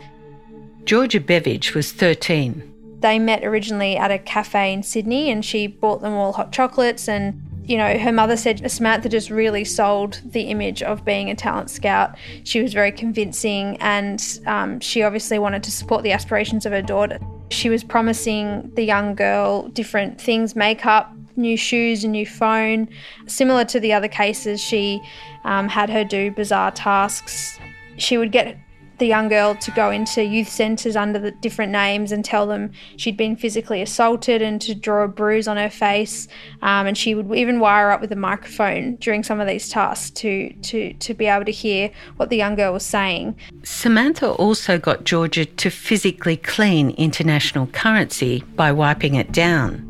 Georgia 0.85 1.21
Beveridge 1.21 1.73
was 1.73 1.93
13. 1.93 2.99
They 2.99 3.21
met 3.21 3.45
originally 3.45 3.97
at 3.97 4.11
a 4.11 4.19
cafe 4.19 4.73
in 4.73 4.83
Sydney 4.83 5.31
and 5.31 5.45
she 5.45 5.69
bought 5.69 6.01
them 6.01 6.15
all 6.15 6.33
hot 6.33 6.51
chocolates 6.51 7.09
and 7.09 7.41
you 7.67 7.77
know, 7.77 7.99
her 7.99 8.13
mother 8.13 8.37
said 8.37 8.71
Samantha 8.71 9.09
just 9.09 9.29
really 9.29 9.65
sold 9.65 10.21
the 10.25 10.43
image 10.43 10.83
of 10.83 11.05
being 11.05 11.31
a 11.31 11.35
talent 11.35 11.69
scout. 11.69 12.17
She 12.45 12.63
was 12.63 12.73
very 12.73 12.93
convincing, 12.93 13.77
and 13.81 14.41
um, 14.47 14.79
she 14.81 15.03
obviously 15.03 15.39
wanted 15.39 15.65
to 15.65 15.73
support 15.73 16.05
the 16.05 16.13
aspirations 16.13 16.65
of 16.65 16.73
her 16.73 16.83
daughter. 16.83 17.19
She 17.51 17.69
was 17.69 17.83
promising 17.83 18.71
the 18.75 18.85
young 18.85 19.15
girl 19.15 19.69
different 19.69 20.21
things 20.21 20.55
makeup, 20.55 21.13
new 21.37 21.57
shoes, 21.57 22.05
a 22.05 22.09
new 22.09 22.27
phone. 22.27 22.89
Similar 23.27 23.65
to 23.67 23.81
the 23.81 23.93
other 23.93 24.09
cases, 24.09 24.61
she 24.61 25.01
um, 25.45 25.69
had 25.69 25.91
her 25.91 26.05
do 26.05 26.31
bizarre 26.31 26.71
tasks. 26.71 27.59
She 27.99 28.17
would 28.17 28.31
get 28.31 28.57
the 28.99 29.07
young 29.07 29.29
girl 29.29 29.55
to 29.57 29.71
go 29.73 29.91
into 29.91 30.25
youth 30.25 30.49
centres 30.49 30.97
under 30.97 31.19
the 31.19 31.31
different 31.31 31.73
names 31.73 32.13
and 32.13 32.25
tell 32.25 32.47
them 32.47 32.73
she'd 32.97 33.17
been 33.17 33.37
physically 33.37 33.83
assaulted 33.83 34.43
and 34.43 34.61
to 34.63 34.75
draw 34.75 35.05
a 35.05 35.09
bruise 35.09 35.47
on 35.49 35.57
her 35.57 35.71
face. 35.71 36.29
Um, 36.63 36.87
and 36.87 36.97
she 36.97 37.15
would 37.15 37.33
even 37.37 37.61
wire 37.61 37.91
up 37.91 38.01
with 38.01 38.13
a 38.13 38.17
microphone 38.17 38.97
during 38.97 39.23
some 39.23 39.41
of 39.41 39.47
these 39.47 39.69
tasks 39.69 40.11
to, 40.11 40.53
to, 40.63 40.93
to 40.95 41.15
be 41.15 41.27
able 41.27 41.45
to 41.45 41.53
hear 41.53 41.91
what 42.17 42.31
the 42.31 42.37
young 42.37 42.55
girl 42.55 42.73
was 42.73 42.85
saying. 42.85 43.37
Samantha 43.63 44.31
also 44.31 44.79
got 44.79 45.05
Georgia 45.05 45.45
to 45.45 45.71
physically 45.71 46.37
clean 46.37 46.91
international 46.91 47.67
currency 47.69 48.43
by 48.55 48.73
wiping 48.73 49.15
it 49.15 49.33
down. 49.33 49.83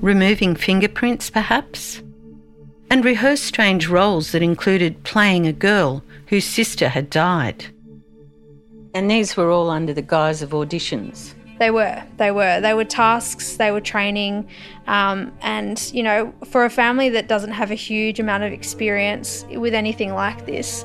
Removing 0.00 0.56
fingerprints, 0.56 1.30
perhaps? 1.30 2.02
And 2.90 3.04
rehearse 3.04 3.40
strange 3.40 3.86
roles 3.88 4.32
that 4.32 4.42
included 4.42 5.04
playing 5.04 5.46
a 5.46 5.52
girl 5.52 6.02
whose 6.26 6.44
sister 6.44 6.88
had 6.88 7.08
died. 7.08 7.71
And 8.94 9.10
these 9.10 9.36
were 9.36 9.50
all 9.50 9.70
under 9.70 9.92
the 9.92 10.02
guise 10.02 10.42
of 10.42 10.50
auditions. 10.50 11.34
They 11.58 11.70
were. 11.70 12.02
They 12.16 12.30
were. 12.30 12.60
They 12.60 12.74
were 12.74 12.84
tasks. 12.84 13.56
They 13.56 13.70
were 13.70 13.80
training. 13.80 14.48
Um, 14.86 15.32
and, 15.42 15.90
you 15.94 16.02
know, 16.02 16.34
for 16.44 16.64
a 16.64 16.70
family 16.70 17.08
that 17.10 17.28
doesn't 17.28 17.52
have 17.52 17.70
a 17.70 17.76
huge 17.76 18.18
amount 18.18 18.42
of 18.42 18.52
experience 18.52 19.44
with 19.50 19.72
anything 19.74 20.12
like 20.12 20.44
this, 20.44 20.84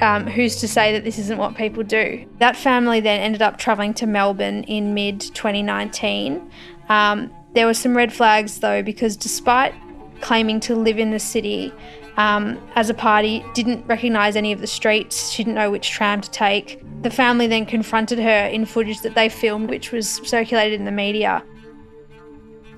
um, 0.00 0.26
who's 0.26 0.56
to 0.56 0.68
say 0.68 0.92
that 0.92 1.04
this 1.04 1.18
isn't 1.18 1.38
what 1.38 1.54
people 1.54 1.82
do? 1.82 2.26
That 2.38 2.56
family 2.56 3.00
then 3.00 3.20
ended 3.20 3.42
up 3.42 3.58
travelling 3.58 3.94
to 3.94 4.06
Melbourne 4.06 4.64
in 4.64 4.94
mid 4.94 5.20
2019. 5.20 6.50
Um, 6.88 7.32
there 7.52 7.66
were 7.66 7.74
some 7.74 7.96
red 7.96 8.12
flags 8.12 8.60
though, 8.60 8.82
because 8.82 9.16
despite 9.16 9.74
claiming 10.20 10.60
to 10.60 10.74
live 10.74 10.98
in 10.98 11.10
the 11.10 11.18
city, 11.18 11.72
um, 12.20 12.58
party, 12.96 13.44
didn't 13.54 13.86
recognise 13.86 14.36
any 14.36 14.52
of 14.52 14.60
the 14.60 14.66
streets. 14.66 15.30
She 15.30 15.42
didn't 15.42 15.56
know 15.56 15.70
which 15.70 15.90
tram 15.90 16.20
to 16.20 16.30
take. 16.30 16.82
The 17.02 17.10
family 17.10 17.46
then 17.46 17.64
confronted 17.64 18.18
her 18.18 18.46
in 18.46 18.66
footage 18.66 19.00
that 19.00 19.14
they 19.14 19.28
filmed, 19.28 19.70
which 19.70 19.90
was 19.90 20.08
circulated 20.08 20.78
in 20.78 20.84
the 20.84 20.92
media. 20.92 21.42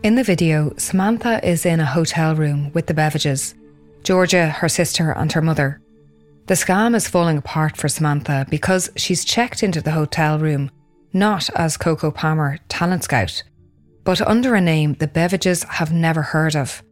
In 0.02 0.14
the 0.14 0.24
video, 0.24 0.72
Samantha 0.76 1.44
is 1.48 1.66
in 1.66 1.80
a 1.80 1.84
hotel 1.84 2.34
room 2.34 2.70
with 2.72 2.86
the 2.86 2.94
Beveridges 2.94 3.54
Georgia, 4.04 4.48
her 4.48 4.68
sister, 4.68 5.12
and 5.12 5.30
her 5.32 5.42
mother. 5.42 5.80
The 6.46 6.54
scam 6.54 6.96
is 6.96 7.06
falling 7.06 7.38
apart 7.38 7.76
for 7.76 7.88
Samantha 7.88 8.46
because 8.50 8.90
she's 8.96 9.24
checked 9.24 9.62
into 9.62 9.80
the 9.80 9.92
hotel 9.92 10.38
room 10.40 10.70
not 11.12 11.50
as 11.54 11.76
Coco 11.76 12.10
Palmer, 12.10 12.58
talent 12.68 13.04
scout, 13.04 13.42
but 14.02 14.20
under 14.22 14.54
a 14.54 14.60
name 14.60 14.94
the 14.94 15.06
Beveridges 15.06 15.62
have 15.64 15.92
never 15.92 16.22
heard 16.22 16.56
of 16.56 16.82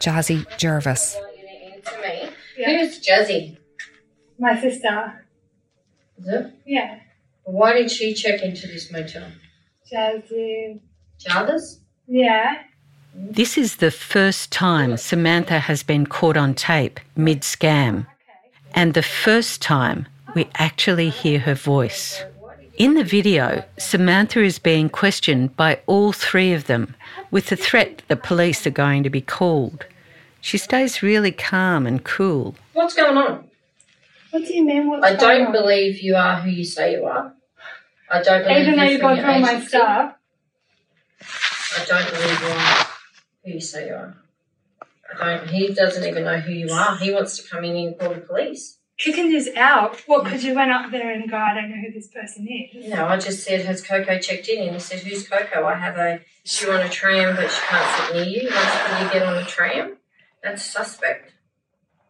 Jazzy 0.00 0.46
Jervis. 0.56 1.16
Who's 2.56 3.00
Jazzy? 3.00 3.56
My 4.38 4.60
sister. 4.60 5.26
Is 6.18 6.28
it? 6.28 6.52
Yeah. 6.64 7.00
Why 7.44 7.72
did 7.74 7.90
she 7.90 8.14
check 8.14 8.42
into 8.42 8.66
this 8.66 8.90
motel? 8.90 9.28
Jazzy. 9.90 10.80
Jarvis? 11.18 11.80
Yeah. 12.06 12.62
This 13.14 13.56
is 13.56 13.76
the 13.76 13.90
first 13.90 14.50
time 14.50 14.96
Samantha 14.96 15.60
has 15.60 15.82
been 15.82 16.06
caught 16.06 16.36
on 16.36 16.54
tape 16.54 16.98
mid 17.16 17.42
scam, 17.42 18.06
and 18.74 18.94
the 18.94 19.02
first 19.02 19.62
time 19.62 20.06
we 20.34 20.48
actually 20.56 21.10
hear 21.10 21.38
her 21.38 21.54
voice. 21.54 22.22
In 22.76 22.94
the 22.94 23.04
video, 23.04 23.64
Samantha 23.78 24.42
is 24.42 24.58
being 24.58 24.88
questioned 24.88 25.56
by 25.56 25.80
all 25.86 26.12
three 26.12 26.52
of 26.52 26.66
them 26.66 26.96
with 27.30 27.46
the 27.46 27.56
threat 27.56 27.98
that 27.98 28.08
the 28.08 28.16
police 28.16 28.66
are 28.66 28.70
going 28.70 29.04
to 29.04 29.10
be 29.10 29.20
called. 29.20 29.86
She 30.44 30.58
stays 30.58 31.02
really 31.02 31.32
calm 31.32 31.86
and 31.86 32.04
cool. 32.04 32.54
What's 32.74 32.92
going 32.92 33.16
on? 33.16 33.48
What 34.30 34.44
do 34.46 34.52
you 34.52 34.62
mean? 34.62 34.90
What's 34.90 35.02
I 35.02 35.16
going 35.16 35.38
don't 35.38 35.46
on? 35.46 35.52
believe 35.52 36.02
you 36.02 36.16
are 36.16 36.36
who 36.42 36.50
you 36.50 36.66
say 36.66 36.92
you 36.92 37.06
are. 37.06 37.32
I 38.10 38.20
don't 38.22 38.42
believe 38.42 38.58
Even 38.58 38.76
though 38.76 38.82
you 38.82 38.90
you 38.90 38.98
from 38.98 39.06
got 39.06 39.16
your 39.16 39.24
through 39.24 39.32
all 39.32 39.40
my 39.40 39.64
stuff. 39.64 40.14
I 41.78 41.84
don't 41.86 42.10
believe 42.10 42.40
you 42.42 42.46
are 42.48 42.86
who 43.42 43.52
you 43.52 43.60
say 43.60 43.86
you 43.86 43.94
are. 43.94 44.16
I 45.18 45.36
don't. 45.36 45.48
He 45.48 45.72
doesn't 45.72 46.04
even 46.06 46.24
know 46.24 46.40
who 46.40 46.52
you 46.52 46.68
are. 46.70 46.94
He 46.98 47.10
wants 47.10 47.38
to 47.38 47.48
come 47.48 47.64
in 47.64 47.74
and 47.76 47.98
call 47.98 48.10
the 48.10 48.20
police. 48.20 48.76
Kicking 48.98 49.30
this 49.32 49.48
out. 49.56 49.96
What? 50.06 50.24
Because 50.24 50.44
you 50.44 50.54
went 50.54 50.70
up 50.70 50.90
there 50.90 51.10
and 51.10 51.30
go, 51.30 51.38
I 51.38 51.54
don't 51.54 51.70
know 51.70 51.80
who 51.86 51.90
this 51.90 52.08
person 52.08 52.46
is. 52.46 52.90
No, 52.90 53.06
I 53.06 53.16
just 53.16 53.44
said, 53.44 53.64
has 53.64 53.82
Coco 53.82 54.18
checked 54.18 54.48
in? 54.48 54.62
And 54.64 54.74
he 54.74 54.78
said, 54.78 55.00
who's 55.00 55.26
Coco? 55.26 55.64
I 55.64 55.76
have 55.76 55.96
a, 55.96 56.20
she 56.44 56.68
on 56.68 56.80
a 56.80 56.88
tram, 56.90 57.34
but 57.34 57.50
she 57.50 57.60
can't 57.62 58.06
sit 58.08 58.14
near 58.14 58.24
you. 58.24 58.50
Once 58.54 58.70
can 58.86 59.06
you 59.06 59.10
get 59.10 59.22
on 59.22 59.38
a 59.42 59.44
tram? 59.46 59.96
That's 60.44 60.62
suspect. 60.62 61.32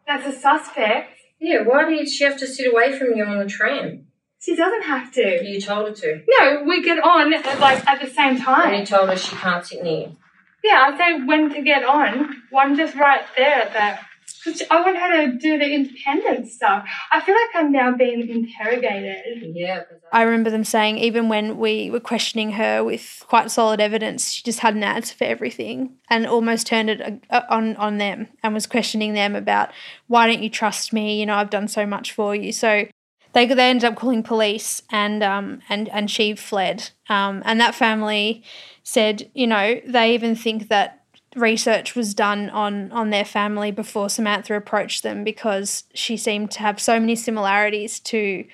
That's 0.07 0.27
a 0.27 0.33
suspect. 0.39 1.13
Yeah, 1.41 1.63
why 1.63 1.89
did 1.89 2.09
she 2.09 2.25
have 2.25 2.37
to 2.39 2.47
sit 2.47 2.71
away 2.73 2.99
from 2.99 3.15
you 3.17 3.25
on 3.25 3.39
the 3.39 3.47
tram? 3.47 4.09
She 4.41 4.57
doesn't 4.57 4.83
have 4.83 5.11
to. 5.13 5.43
You 5.49 5.61
told 5.61 5.89
her 5.89 5.95
to. 5.95 6.23
No, 6.29 6.65
we 6.67 6.83
get 6.83 6.99
on 6.99 7.31
like 7.31 7.87
at 7.87 8.01
the 8.03 8.09
same 8.09 8.35
And 8.35 8.43
time. 8.43 8.75
you 8.75 8.85
told 8.85 9.09
her 9.09 9.17
she 9.17 9.37
can't 9.37 9.65
sit 9.65 9.83
near 9.83 10.01
you. 10.09 10.17
Yeah, 10.63 10.91
I 10.93 10.99
say 10.99 11.25
when 11.25 11.49
to 11.55 11.63
get 11.63 11.85
on. 11.85 12.43
One 12.51 12.77
just 12.77 12.95
right 12.97 13.23
there 13.37 13.63
at 13.63 13.73
that. 13.73 14.05
'Cause 14.45 14.63
I 14.71 14.81
want 14.83 14.99
her 14.99 15.27
to 15.27 15.39
do 15.39 15.59
the 15.59 15.73
independent 15.73 16.49
stuff. 16.49 16.87
I 17.11 17.21
feel 17.21 17.35
like 17.35 17.65
I'm 17.65 17.73
now 17.73 17.93
being 17.93 18.29
interrogated. 18.29 19.55
Yeah. 19.57 19.83
I 20.13 20.23
remember 20.23 20.51
them 20.51 20.65
saying 20.65 20.99
even 20.99 21.29
when 21.29 21.59
we 21.59 21.91
were 21.91 22.01
questioning 22.01 22.53
her 22.53 22.85
with 22.85 23.25
quite 23.29 23.51
solid 23.51 23.81
evidence, 23.81 24.33
she 24.33 24.43
just 24.43 24.61
had 24.61 24.75
an 24.75 24.85
answer 24.85 25.15
for 25.15 25.25
everything 25.25 25.95
and 26.11 26.27
almost 26.27 26.67
turned 26.67 26.91
it 26.91 27.23
uh, 27.31 27.43
on 27.49 27.77
on 27.77 27.99
them 27.99 28.29
and 28.43 28.55
was 28.55 28.67
questioning 28.67 29.15
them 29.15 29.35
about 29.35 29.71
why 30.07 30.27
don't 30.27 30.43
you 30.43 30.51
trust 30.51 30.93
me? 30.93 31.19
You 31.19 31.27
know, 31.27 31.35
I've 31.37 31.51
done 31.51 31.69
so 31.69 31.87
much 31.87 32.13
for 32.13 32.35
you. 32.35 32.53
So 32.53 32.87
they 33.33 33.47
they 33.47 33.71
ended 33.71 33.85
up 33.85 33.97
calling 33.97 34.23
police 34.23 34.83
and 34.91 35.23
um 35.23 35.61
and 35.69 35.89
and 35.89 36.11
she 36.11 36.35
fled. 36.35 36.91
Um 37.09 37.43
and 37.45 37.61
that 37.61 37.75
family 37.75 38.45
said, 38.83 39.31
you 39.35 39.47
know, 39.47 39.81
they 39.87 40.15
even 40.15 40.37
think 40.37 40.69
that 40.69 41.04
research 41.35 41.95
was 41.95 42.15
done 42.15 42.51
on 42.51 42.93
on 42.93 43.11
their 43.11 43.25
family 43.25 43.71
before 43.71 44.09
Samantha 44.09 44.55
approached 44.55 45.03
them 45.03 45.25
because 45.25 45.85
she 45.95 46.17
seemed 46.17 46.51
to 46.53 46.61
have 46.61 46.81
so 46.81 46.99
many 47.01 47.17
similarities 47.17 48.01
to 48.01 48.45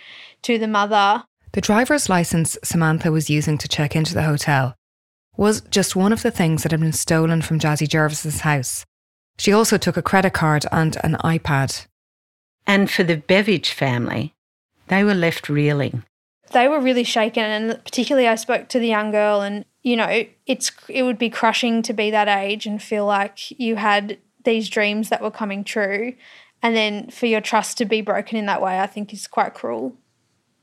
to 0.43 0.59
the 0.59 0.69
mother 0.69 1.25
The 1.53 1.61
driver's 1.61 2.09
license 2.09 2.57
Samantha 2.63 3.11
was 3.11 3.31
using 3.31 3.59
to 3.59 3.69
check 3.69 3.97
into 3.97 4.15
the 4.15 4.23
hotel 4.23 4.77
was 5.37 5.63
just 5.63 5.97
one 5.97 6.13
of 6.13 6.23
the 6.23 6.31
things 6.31 6.63
that 6.63 6.73
had 6.73 6.81
been 6.81 6.93
stolen 6.93 7.41
from 7.43 7.59
Jazzy 7.59 7.89
Jervis's 7.89 8.41
house. 8.41 8.85
She 9.39 9.53
also 9.53 9.79
took 9.79 9.97
a 9.97 10.03
credit 10.03 10.35
card 10.35 10.67
and 10.71 10.99
an 11.03 11.17
iPad. 11.25 11.87
And 12.67 12.91
for 12.91 13.05
the 13.05 13.17
Beveridge 13.17 13.73
family, 13.73 14.35
they 14.89 15.03
were 15.03 15.15
left 15.15 15.49
reeling. 15.49 16.05
they 16.53 16.69
were 16.69 16.81
really 16.81 17.05
shaken 17.05 17.45
and 17.45 17.85
particularly 17.85 18.29
I 18.29 18.35
spoke 18.35 18.69
to 18.69 18.79
the 18.79 18.89
young 18.89 19.11
girl 19.13 19.41
and 19.41 19.65
you 19.83 19.97
know 19.97 20.25
it's 20.47 20.73
it 20.89 21.03
would 21.03 21.19
be 21.19 21.31
crushing 21.31 21.83
to 21.83 21.93
be 21.93 22.11
that 22.11 22.29
age 22.29 22.67
and 22.67 22.83
feel 22.83 23.07
like 23.07 23.59
you 23.59 23.77
had 23.77 24.19
these 24.45 24.69
dreams 24.69 25.09
that 25.09 25.23
were 25.23 25.31
coming 25.31 25.65
true 25.65 26.15
and 26.63 26.77
then 26.77 27.11
for 27.11 27.27
your 27.27 27.41
trust 27.41 27.79
to 27.79 27.85
be 27.85 28.01
broken 28.01 28.37
in 28.37 28.47
that 28.47 28.63
way 28.63 28.79
I 28.81 28.87
think 28.87 29.13
is 29.13 29.27
quite 29.27 29.55
cruel. 29.55 29.97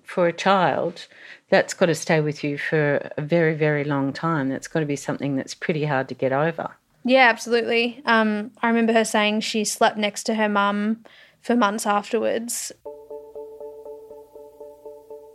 For 0.03 0.27
a 0.27 0.33
child, 0.33 1.07
that's 1.49 1.73
got 1.73 1.87
to 1.87 1.95
stay 1.95 2.21
with 2.21 2.41
you 2.41 2.57
for 2.57 3.11
a 3.17 3.21
very, 3.21 3.55
very 3.55 3.83
long 3.83 4.13
time. 4.13 4.47
That's 4.47 4.69
got 4.69 4.79
to 4.79 4.85
be 4.85 4.95
something 4.95 5.35
that's 5.35 5.53
pretty 5.53 5.83
hard 5.83 6.07
to 6.07 6.15
get 6.15 6.31
over. 6.31 6.69
Yeah, 7.03 7.27
absolutely. 7.29 8.01
Um, 8.05 8.51
I 8.61 8.67
remember 8.67 8.93
her 8.93 9.03
saying 9.03 9.41
she 9.41 9.65
slept 9.65 9.97
next 9.97 10.23
to 10.23 10.35
her 10.35 10.47
mum 10.47 11.03
for 11.41 11.55
months 11.55 11.85
afterwards. 11.85 12.71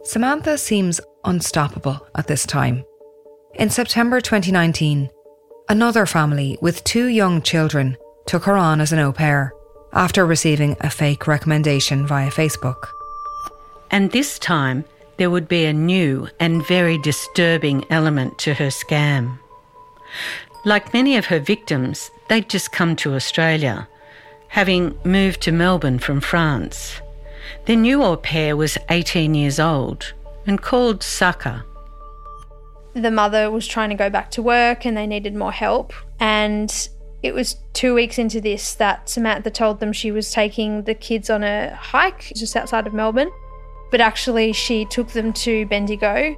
Samantha 0.04 0.58
seems 0.58 1.00
unstoppable 1.24 2.06
at 2.14 2.26
this 2.26 2.44
time. 2.44 2.84
In 3.56 3.68
September 3.68 4.18
2019, 4.22 5.10
another 5.68 6.06
family 6.06 6.56
with 6.62 6.82
two 6.84 7.06
young 7.06 7.42
children 7.42 7.98
took 8.26 8.44
her 8.44 8.56
on 8.56 8.80
as 8.80 8.92
an 8.92 8.98
au 8.98 9.12
pair 9.12 9.52
after 9.92 10.24
receiving 10.24 10.74
a 10.80 10.88
fake 10.88 11.26
recommendation 11.26 12.06
via 12.06 12.30
Facebook. 12.30 12.88
And 13.90 14.10
this 14.10 14.38
time, 14.38 14.86
there 15.18 15.28
would 15.28 15.48
be 15.48 15.66
a 15.66 15.72
new 15.74 16.28
and 16.40 16.66
very 16.66 16.96
disturbing 16.96 17.84
element 17.90 18.38
to 18.38 18.54
her 18.54 18.68
scam. 18.68 19.38
Like 20.64 20.94
many 20.94 21.18
of 21.18 21.26
her 21.26 21.38
victims, 21.38 22.10
they'd 22.28 22.48
just 22.48 22.72
come 22.72 22.96
to 22.96 23.14
Australia, 23.14 23.86
having 24.48 24.98
moved 25.04 25.42
to 25.42 25.52
Melbourne 25.52 25.98
from 25.98 26.22
France. 26.22 27.02
Their 27.66 27.76
new 27.76 28.02
au 28.02 28.16
pair 28.16 28.56
was 28.56 28.78
18 28.88 29.34
years 29.34 29.60
old 29.60 30.14
and 30.46 30.62
called 30.62 31.02
Saka. 31.02 31.66
The 32.94 33.10
mother 33.10 33.50
was 33.50 33.66
trying 33.66 33.90
to 33.90 33.94
go 33.94 34.10
back 34.10 34.30
to 34.32 34.42
work 34.42 34.84
and 34.84 34.96
they 34.96 35.06
needed 35.06 35.34
more 35.34 35.52
help. 35.52 35.92
And 36.20 36.88
it 37.22 37.34
was 37.34 37.56
two 37.72 37.94
weeks 37.94 38.18
into 38.18 38.40
this 38.40 38.74
that 38.74 39.08
Samantha 39.08 39.50
told 39.50 39.80
them 39.80 39.92
she 39.92 40.10
was 40.10 40.32
taking 40.32 40.82
the 40.82 40.94
kids 40.94 41.30
on 41.30 41.42
a 41.44 41.74
hike 41.74 42.32
just 42.34 42.56
outside 42.56 42.86
of 42.86 42.94
Melbourne. 42.94 43.30
But 43.90 44.00
actually, 44.00 44.52
she 44.52 44.84
took 44.86 45.08
them 45.08 45.32
to 45.34 45.66
Bendigo. 45.66 46.36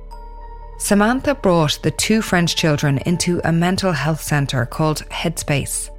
Samantha 0.78 1.36
brought 1.36 1.78
the 1.82 1.92
two 1.92 2.20
French 2.20 2.56
children 2.56 2.98
into 3.06 3.40
a 3.44 3.52
mental 3.52 3.92
health 3.92 4.20
centre 4.20 4.66
called 4.66 5.08
Headspace. 5.08 5.90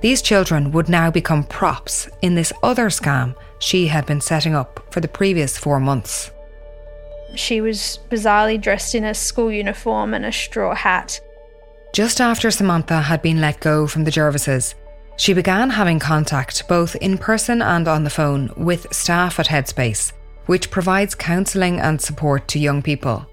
These 0.00 0.22
children 0.22 0.70
would 0.70 0.88
now 0.88 1.10
become 1.10 1.42
props 1.42 2.08
in 2.22 2.36
this 2.36 2.52
other 2.62 2.88
scam 2.88 3.34
she 3.58 3.88
had 3.88 4.06
been 4.06 4.20
setting 4.20 4.54
up 4.54 4.86
for 4.92 5.00
the 5.00 5.08
previous 5.08 5.58
four 5.58 5.80
months. 5.80 6.30
She 7.34 7.60
was 7.60 7.98
bizarrely 8.10 8.60
dressed 8.60 8.94
in 8.94 9.04
a 9.04 9.14
school 9.14 9.52
uniform 9.52 10.14
and 10.14 10.24
a 10.24 10.32
straw 10.32 10.74
hat. 10.74 11.20
Just 11.92 12.20
after 12.20 12.50
Samantha 12.50 13.00
had 13.02 13.22
been 13.22 13.40
let 13.40 13.60
go 13.60 13.86
from 13.86 14.04
the 14.04 14.10
Jervises, 14.10 14.74
she 15.16 15.32
began 15.32 15.70
having 15.70 15.98
contact 15.98 16.68
both 16.68 16.94
in 16.96 17.18
person 17.18 17.60
and 17.60 17.88
on 17.88 18.04
the 18.04 18.10
phone 18.10 18.52
with 18.56 18.92
staff 18.92 19.40
at 19.40 19.46
Headspace, 19.48 20.12
which 20.46 20.70
provides 20.70 21.14
counselling 21.14 21.80
and 21.80 22.00
support 22.00 22.46
to 22.48 22.58
young 22.58 22.82
people. 22.82 23.26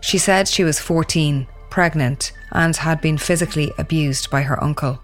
She 0.00 0.18
said 0.18 0.48
she 0.48 0.64
was 0.64 0.80
14, 0.80 1.46
pregnant, 1.68 2.32
and 2.52 2.74
had 2.76 3.00
been 3.00 3.18
physically 3.18 3.70
abused 3.76 4.30
by 4.30 4.42
her 4.42 4.62
uncle. 4.62 4.98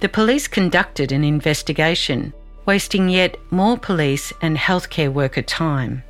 The 0.00 0.08
police 0.08 0.46
conducted 0.48 1.12
an 1.12 1.24
investigation, 1.24 2.34
wasting 2.66 3.08
yet 3.08 3.38
more 3.50 3.78
police 3.78 4.32
and 4.42 4.56
healthcare 4.56 5.12
worker 5.12 5.42
time. 5.42 6.02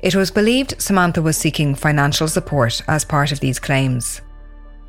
It 0.00 0.14
was 0.14 0.30
believed 0.30 0.80
Samantha 0.80 1.22
was 1.22 1.36
seeking 1.36 1.74
financial 1.74 2.28
support 2.28 2.82
as 2.86 3.04
part 3.04 3.32
of 3.32 3.40
these 3.40 3.58
claims. 3.58 4.20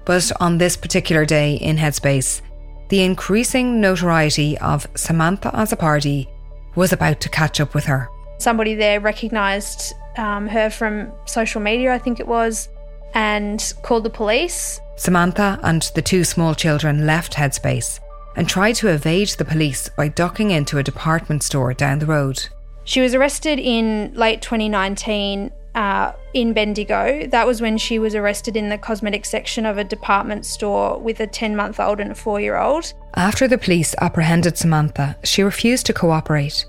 But 0.06 0.32
on 0.40 0.58
this 0.58 0.78
particular 0.78 1.26
day 1.26 1.56
in 1.56 1.78
Headspace, 1.78 2.42
the 2.90 3.04
increasing 3.04 3.82
notoriety 3.82 4.58
of 4.60 4.88
Samantha 4.96 5.52
Azzopardi 5.52 6.28
was 6.76 6.94
about 6.94 7.20
to 7.22 7.30
catch 7.30 7.60
up 7.60 7.74
with 7.74 7.86
her. 7.86 8.10
Somebody 8.38 8.76
there 8.76 9.00
recognised 9.00 9.94
um, 10.18 10.48
her 10.48 10.70
from 10.70 11.12
social 11.26 11.62
media, 11.62 11.94
I 11.94 12.00
think 12.00 12.20
it 12.20 12.28
was, 12.28 12.70
and 13.14 13.74
called 13.82 14.04
the 14.04 14.10
police. 14.10 14.80
Samantha 14.96 15.60
and 15.64 15.90
the 15.96 16.02
two 16.02 16.24
small 16.24 16.56
children 16.56 17.06
left 17.06 17.34
Headspace 17.34 18.00
and 18.36 18.48
tried 18.48 18.76
to 18.76 18.90
evade 18.90 19.30
the 19.30 19.46
police 19.46 19.90
by 19.90 20.08
ducking 20.08 20.52
into 20.52 20.78
a 20.78 20.84
department 20.84 21.44
store 21.44 21.74
down 21.74 22.00
the 22.00 22.06
road. 22.06 22.48
She 22.88 23.02
was 23.02 23.14
arrested 23.14 23.60
in 23.60 24.14
late 24.14 24.42
2019 24.42 25.52
uh, 25.76 26.14
in 26.34 26.54
Bendigo. 26.54 27.28
That 27.28 27.46
was 27.46 27.60
when 27.60 27.78
she 27.78 28.00
was 28.00 28.16
arrested 28.16 28.56
in 28.56 28.70
the 28.70 28.78
cosmetic 28.78 29.26
section 29.26 29.66
of 29.66 29.78
a 29.78 29.84
department 29.84 30.46
store 30.46 30.98
with 30.98 31.20
a 31.20 31.28
10 31.28 31.54
month 31.54 31.82
old 31.82 32.00
and 32.00 32.14
a 32.14 32.16
4 32.16 32.40
year 32.40 32.58
old. 32.58 32.94
After 33.16 33.46
the 33.46 33.58
police 33.58 33.94
apprehended 34.00 34.58
Samantha, 34.58 35.18
she 35.26 35.44
refused 35.44 35.86
to 35.88 35.94
cooperate. 35.94 36.66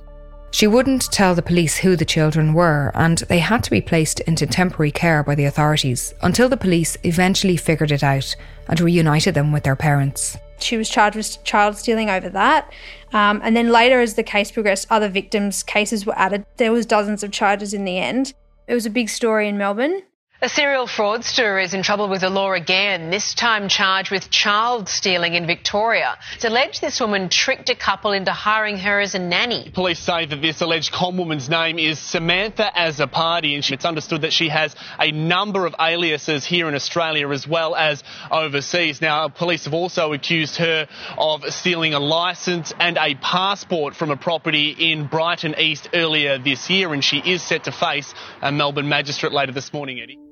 She 0.51 0.67
wouldn't 0.67 1.13
tell 1.13 1.37
the 1.37 1.43
police 1.43 1.77
who 1.77 1.95
the 1.95 2.05
children 2.05 2.53
were, 2.53 2.91
and 2.97 3.19
they 3.19 3.39
had 3.39 3.63
to 3.63 3.71
be 3.71 3.81
placed 3.81 4.19
into 4.21 4.45
temporary 4.45 4.91
care 4.91 5.23
by 5.23 5.37
the 5.37 5.45
authorities 5.45 6.15
until 6.23 6.49
the 6.49 6.57
police 6.57 6.97
eventually 7.05 7.57
figured 7.57 7.93
it 7.93 8.03
out 8.03 8.35
and 8.67 8.81
reunited 8.81 9.35
them 9.35 9.53
with 9.53 9.63
their 9.63 9.77
parents. 9.77 10.37
She 10.59 10.77
was 10.77 10.89
charged 10.89 11.17
with 11.17 11.43
child 11.45 11.77
stealing 11.77 12.11
over 12.11 12.29
that. 12.31 12.73
Um, 13.13 13.41
and 13.43 13.57
then 13.57 13.71
later, 13.71 14.01
as 14.01 14.15
the 14.15 14.23
case 14.23 14.51
progressed, 14.51 14.87
other 14.91 15.09
victims' 15.09 15.63
cases 15.63 16.05
were 16.05 16.19
added. 16.19 16.45
There 16.57 16.73
was 16.73 16.87
dozens 16.87 17.23
of 17.23 17.31
charges 17.31 17.73
in 17.73 17.85
the 17.85 17.99
end. 17.99 18.35
It 18.67 18.75
was 18.75 18.85
a 18.85 18.91
big 18.91 19.09
story 19.09 19.49
in 19.49 19.57
Melbourne. 19.57 20.03
A 20.41 20.49
serial 20.49 20.87
fraudster 20.87 21.61
is 21.61 21.75
in 21.75 21.83
trouble 21.83 22.09
with 22.09 22.21
the 22.21 22.31
law 22.31 22.53
again, 22.53 23.11
this 23.11 23.35
time 23.35 23.69
charged 23.69 24.13
with 24.13 24.31
child 24.31 24.89
stealing 24.89 25.35
in 25.35 25.49
Victoria. 25.49 26.17
It's 26.37 26.45
alleged 26.45 26.81
this 26.81 27.01
woman 27.01 27.29
tricked 27.29 27.71
a 27.71 27.75
couple 27.75 28.13
into 28.13 28.31
hiring 28.31 28.77
her 28.77 29.01
as 29.01 29.17
a 29.17 29.19
nanny. 29.19 29.73
Police 29.75 29.99
say 29.99 30.27
that 30.27 30.41
this 30.41 30.61
alleged 30.61 30.93
con 30.93 31.17
woman's 31.17 31.49
name 31.49 31.81
is 31.81 31.99
Samantha 31.99 32.71
Azzopardi, 32.73 33.57
and 33.57 33.69
it's 33.69 33.85
understood 33.85 34.23
that 34.23 34.33
she 34.33 34.49
has 34.49 34.77
a 35.01 35.11
number 35.11 35.67
of 35.67 35.75
aliases 35.81 36.45
here 36.45 36.69
in 36.69 36.77
Australia 36.77 37.29
as 37.31 37.45
well 37.45 37.75
as 37.75 38.05
overseas. 38.31 39.01
Now, 39.01 39.27
police 39.27 39.65
have 39.65 39.75
also 39.75 40.13
accused 40.13 40.59
her 40.59 40.87
of 41.19 41.53
stealing 41.53 41.95
a 41.95 41.99
licence 41.99 42.73
and 42.79 42.97
a 42.97 43.17
passport 43.17 43.97
from 43.97 44.13
a 44.13 44.17
property 44.17 44.71
in 44.71 45.09
Brighton 45.09 45.57
East 45.59 45.89
earlier 45.93 46.39
this 46.39 46.71
year, 46.71 46.95
and 46.95 47.03
she 47.03 47.19
is 47.19 47.43
set 47.43 47.65
to 47.65 47.73
face 47.73 48.15
a 48.41 48.53
Melbourne 48.53 48.89
magistrate 48.89 49.33
later 49.33 49.51
this 49.51 49.73
morning, 49.73 49.99
Eddie. 49.99 50.28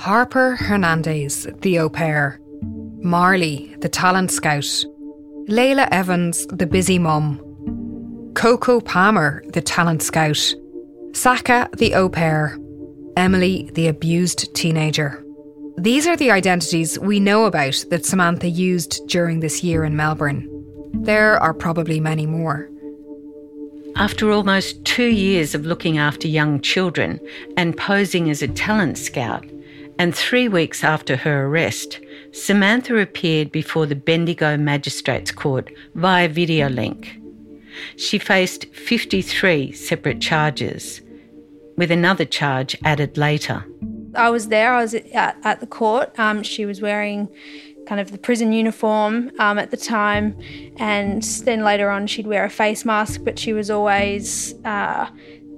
Harper 0.00 0.56
Hernandez, 0.56 1.46
the 1.60 1.78
au 1.78 1.90
pair. 1.90 2.40
Marley, 3.02 3.76
the 3.80 3.88
talent 3.90 4.30
scout. 4.30 4.64
Layla 5.46 5.88
Evans, 5.90 6.46
the 6.46 6.66
busy 6.66 6.98
mum. 6.98 7.38
Coco 8.34 8.80
Palmer, 8.80 9.44
the 9.52 9.60
talent 9.60 10.02
scout. 10.02 10.54
Saka, 11.12 11.68
the 11.76 11.92
au 11.94 12.08
pair. 12.08 12.58
Emily, 13.18 13.70
the 13.74 13.88
abused 13.88 14.54
teenager. 14.54 15.22
These 15.76 16.06
are 16.06 16.16
the 16.16 16.30
identities 16.30 16.98
we 16.98 17.20
know 17.20 17.44
about 17.44 17.84
that 17.90 18.06
Samantha 18.06 18.48
used 18.48 19.06
during 19.06 19.40
this 19.40 19.62
year 19.62 19.84
in 19.84 19.96
Melbourne. 19.96 20.48
There 20.94 21.38
are 21.38 21.52
probably 21.52 22.00
many 22.00 22.24
more. 22.24 22.70
After 23.96 24.30
almost 24.30 24.82
two 24.86 25.10
years 25.10 25.54
of 25.54 25.66
looking 25.66 25.98
after 25.98 26.26
young 26.26 26.62
children 26.62 27.20
and 27.58 27.76
posing 27.76 28.30
as 28.30 28.40
a 28.40 28.48
talent 28.48 28.96
scout, 28.96 29.44
and 30.00 30.16
three 30.16 30.48
weeks 30.48 30.82
after 30.82 31.14
her 31.14 31.44
arrest, 31.44 32.00
Samantha 32.32 32.96
appeared 32.96 33.52
before 33.52 33.84
the 33.84 33.94
Bendigo 33.94 34.56
Magistrates 34.56 35.30
Court 35.30 35.70
via 35.94 36.26
video 36.26 36.70
link. 36.70 37.20
She 37.96 38.18
faced 38.18 38.64
53 38.74 39.72
separate 39.72 40.22
charges, 40.22 41.02
with 41.76 41.90
another 41.90 42.24
charge 42.24 42.74
added 42.82 43.18
later. 43.18 43.62
I 44.14 44.30
was 44.30 44.48
there, 44.48 44.72
I 44.72 44.80
was 44.80 44.94
at, 44.94 45.36
at 45.44 45.60
the 45.60 45.66
court. 45.66 46.18
Um, 46.18 46.42
she 46.44 46.64
was 46.64 46.80
wearing 46.80 47.28
kind 47.86 48.00
of 48.00 48.10
the 48.10 48.18
prison 48.18 48.52
uniform 48.52 49.30
um, 49.38 49.58
at 49.58 49.70
the 49.70 49.76
time, 49.76 50.34
and 50.78 51.22
then 51.44 51.62
later 51.62 51.90
on 51.90 52.06
she'd 52.06 52.26
wear 52.26 52.46
a 52.46 52.50
face 52.50 52.86
mask, 52.86 53.20
but 53.22 53.38
she 53.38 53.52
was 53.52 53.70
always 53.70 54.54
uh, 54.64 55.10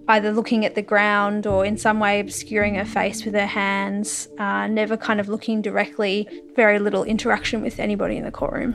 either 0.09 0.33
looking 0.33 0.65
at 0.65 0.75
the 0.75 0.83
ground 0.83 1.47
or 1.47 1.65
in 1.65 1.77
some 1.77 2.01
way 2.01 2.21
obscuring 2.21 2.75
her 2.75 2.85
face 2.85 3.25
with 3.25 3.35
her 3.35 3.47
hands, 3.47 4.29
uh, 4.39 4.67
never 4.67 4.97
kind 4.97 5.21
of 5.21 5.29
looking 5.29 5.63
directly, 5.63 6.29
very 6.57 6.79
little 6.79 7.05
interaction 7.05 7.63
with 7.63 7.79
anybody 7.79 8.17
in 8.17 8.25
the 8.25 8.31
courtroom. 8.31 8.75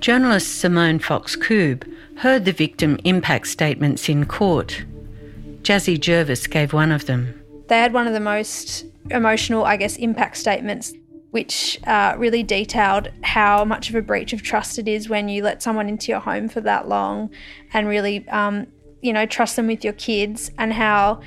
Journalist 0.00 0.60
Simone 0.60 0.98
Fox 0.98 1.36
Koob 1.36 1.90
heard 2.18 2.44
the 2.44 2.52
victim 2.52 2.98
impact 3.04 3.46
statements 3.46 4.08
in 4.08 4.26
court. 4.26 4.84
Jazzy 5.62 5.98
Jervis 5.98 6.46
gave 6.46 6.72
one 6.72 6.92
of 6.92 7.06
them. 7.06 7.40
They 7.68 7.78
had 7.78 7.94
one 7.94 8.06
of 8.06 8.12
the 8.12 8.20
most 8.20 8.84
emotional, 9.10 9.64
I 9.64 9.76
guess, 9.76 9.96
impact 9.96 10.36
statements, 10.36 10.92
which 11.30 11.80
uh, 11.86 12.14
really 12.18 12.42
detailed 12.42 13.08
how 13.22 13.64
much 13.64 13.88
of 13.88 13.94
a 13.94 14.02
breach 14.02 14.32
of 14.32 14.42
trust 14.42 14.78
it 14.78 14.86
is 14.86 15.08
when 15.08 15.28
you 15.28 15.42
let 15.42 15.62
someone 15.62 15.88
into 15.88 16.12
your 16.12 16.20
home 16.20 16.48
for 16.48 16.60
that 16.60 16.86
long 16.86 17.30
and 17.72 17.88
really 17.88 18.28
um, 18.28 18.66
you 19.04 19.12
know, 19.12 19.26
trust 19.26 19.56
them 19.56 19.66
with 19.66 19.84
your 19.84 19.92
kids 19.92 20.50
and 20.56 20.72
how 20.72 21.20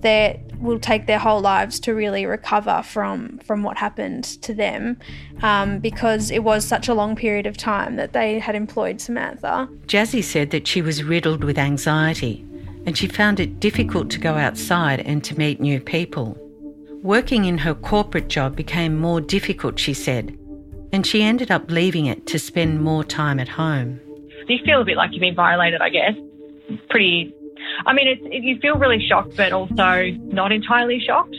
they 0.00 0.42
will 0.58 0.78
take 0.80 1.06
their 1.06 1.18
whole 1.18 1.40
lives 1.40 1.78
to 1.78 1.92
really 1.92 2.24
recover 2.24 2.82
from 2.82 3.38
from 3.38 3.62
what 3.62 3.76
happened 3.76 4.24
to 4.24 4.54
them 4.54 4.96
um, 5.42 5.78
because 5.78 6.30
it 6.30 6.42
was 6.42 6.64
such 6.64 6.88
a 6.88 6.94
long 6.94 7.14
period 7.14 7.46
of 7.46 7.56
time 7.56 7.96
that 7.96 8.12
they 8.12 8.38
had 8.38 8.54
employed 8.54 9.00
Samantha. 9.00 9.68
Jazzy 9.86 10.24
said 10.24 10.50
that 10.50 10.66
she 10.66 10.80
was 10.80 11.04
riddled 11.04 11.44
with 11.44 11.58
anxiety 11.58 12.44
and 12.86 12.96
she 12.96 13.06
found 13.06 13.38
it 13.38 13.60
difficult 13.60 14.10
to 14.10 14.18
go 14.18 14.34
outside 14.34 15.00
and 15.00 15.22
to 15.22 15.38
meet 15.38 15.60
new 15.60 15.80
people. 15.80 16.36
Working 17.02 17.44
in 17.44 17.58
her 17.58 17.74
corporate 17.74 18.28
job 18.28 18.56
became 18.56 18.98
more 18.98 19.20
difficult, 19.20 19.78
she 19.78 19.94
said, 19.94 20.36
and 20.92 21.06
she 21.06 21.22
ended 21.22 21.50
up 21.50 21.70
leaving 21.70 22.06
it 22.06 22.26
to 22.26 22.38
spend 22.38 22.80
more 22.80 23.04
time 23.04 23.38
at 23.38 23.48
home. 23.48 24.00
You 24.48 24.58
feel 24.64 24.80
a 24.80 24.84
bit 24.84 24.96
like 24.96 25.10
you've 25.12 25.20
been 25.20 25.34
violated, 25.34 25.82
I 25.82 25.90
guess 25.90 26.14
pretty. 26.88 27.34
I 27.86 27.92
mean, 27.92 28.08
it's, 28.08 28.22
it, 28.24 28.42
you 28.42 28.58
feel 28.60 28.76
really 28.76 29.04
shocked, 29.06 29.36
but 29.36 29.52
also 29.52 30.10
not 30.18 30.52
entirely 30.52 31.00
shocked, 31.00 31.36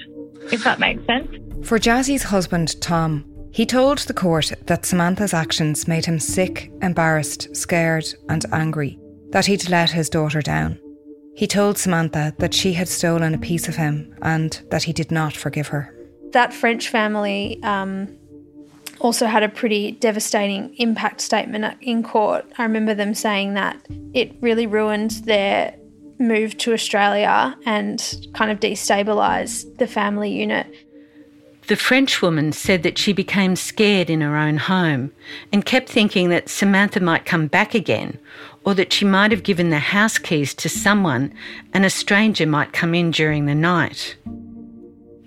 if 0.52 0.64
that 0.64 0.80
makes 0.80 1.06
sense. 1.06 1.30
For 1.64 1.80
Jazzy's 1.80 2.24
husband, 2.24 2.80
Tom, 2.82 3.26
he 3.52 3.66
told 3.66 4.00
the 4.00 4.14
court 4.14 4.52
that 4.68 4.86
Samantha's 4.86 5.34
actions 5.34 5.88
made 5.88 6.06
him 6.06 6.20
sick, 6.20 6.72
embarrassed, 6.82 7.56
scared, 7.56 8.06
and 8.30 8.46
angry, 8.52 9.00
that 9.32 9.46
he'd 9.48 9.70
let 9.70 9.90
his 9.90 10.10
daughter 10.10 10.42
down. 10.42 10.80
He 11.36 11.48
told 11.48 11.78
Samantha 11.78 12.34
that 12.40 12.54
she 12.54 12.74
had 12.74 12.88
stolen 12.88 13.34
a 13.34 13.40
piece 13.40 13.68
of 13.68 13.76
him 13.76 14.14
and 14.22 14.62
that 14.72 14.84
he 14.84 14.94
did 14.94 15.10
not 15.10 15.34
forgive 15.36 15.68
her. 15.70 15.96
That 16.32 16.54
French 16.54 16.90
family 16.90 17.60
um, 17.64 18.19
also 19.00 19.26
had 19.26 19.44
a 19.44 19.50
pretty 19.50 19.92
devastating 19.94 20.76
impact 20.76 21.22
statement 21.22 21.78
in 21.82 22.04
court. 22.04 22.46
I 22.58 22.64
remember 22.64 22.94
them 22.94 23.14
saying 23.14 23.54
that 23.54 23.78
it 24.14 24.36
really 24.42 24.68
ruined 24.68 25.12
their 25.26 25.76
move 26.20 26.58
to 26.58 26.74
Australia 26.74 27.58
and 27.66 28.28
kind 28.34 28.52
of 28.52 28.60
destabilised 28.60 29.78
the 29.78 29.88
family 29.88 30.32
unit. 30.32 30.68
The 31.68 31.76
French 31.76 32.22
woman 32.22 32.52
said 32.52 32.82
that 32.82 32.98
she 32.98 33.14
became 33.14 33.56
scared 33.56 34.10
in 34.10 34.22
her 34.22 34.36
own 34.36 34.58
home 34.58 35.12
and 35.54 35.64
kept 35.64 35.88
thinking 35.88 36.30
that 36.30 36.50
Samantha 36.50 37.00
might 37.00 37.26
come 37.26 37.46
back 37.46 37.76
again 37.76 38.18
or 38.66 38.74
that 38.74 38.92
she 38.92 39.06
might 39.06 39.30
have 39.30 39.44
given 39.44 39.70
the 39.70 39.78
house 39.78 40.18
keys 40.18 40.54
to 40.56 40.68
someone 40.68 41.32
and 41.72 41.86
a 41.86 41.90
stranger 41.92 42.48
might 42.48 42.74
come 42.74 42.96
in 42.96 43.12
during 43.12 43.46
the 43.46 43.54
night. 43.54 44.18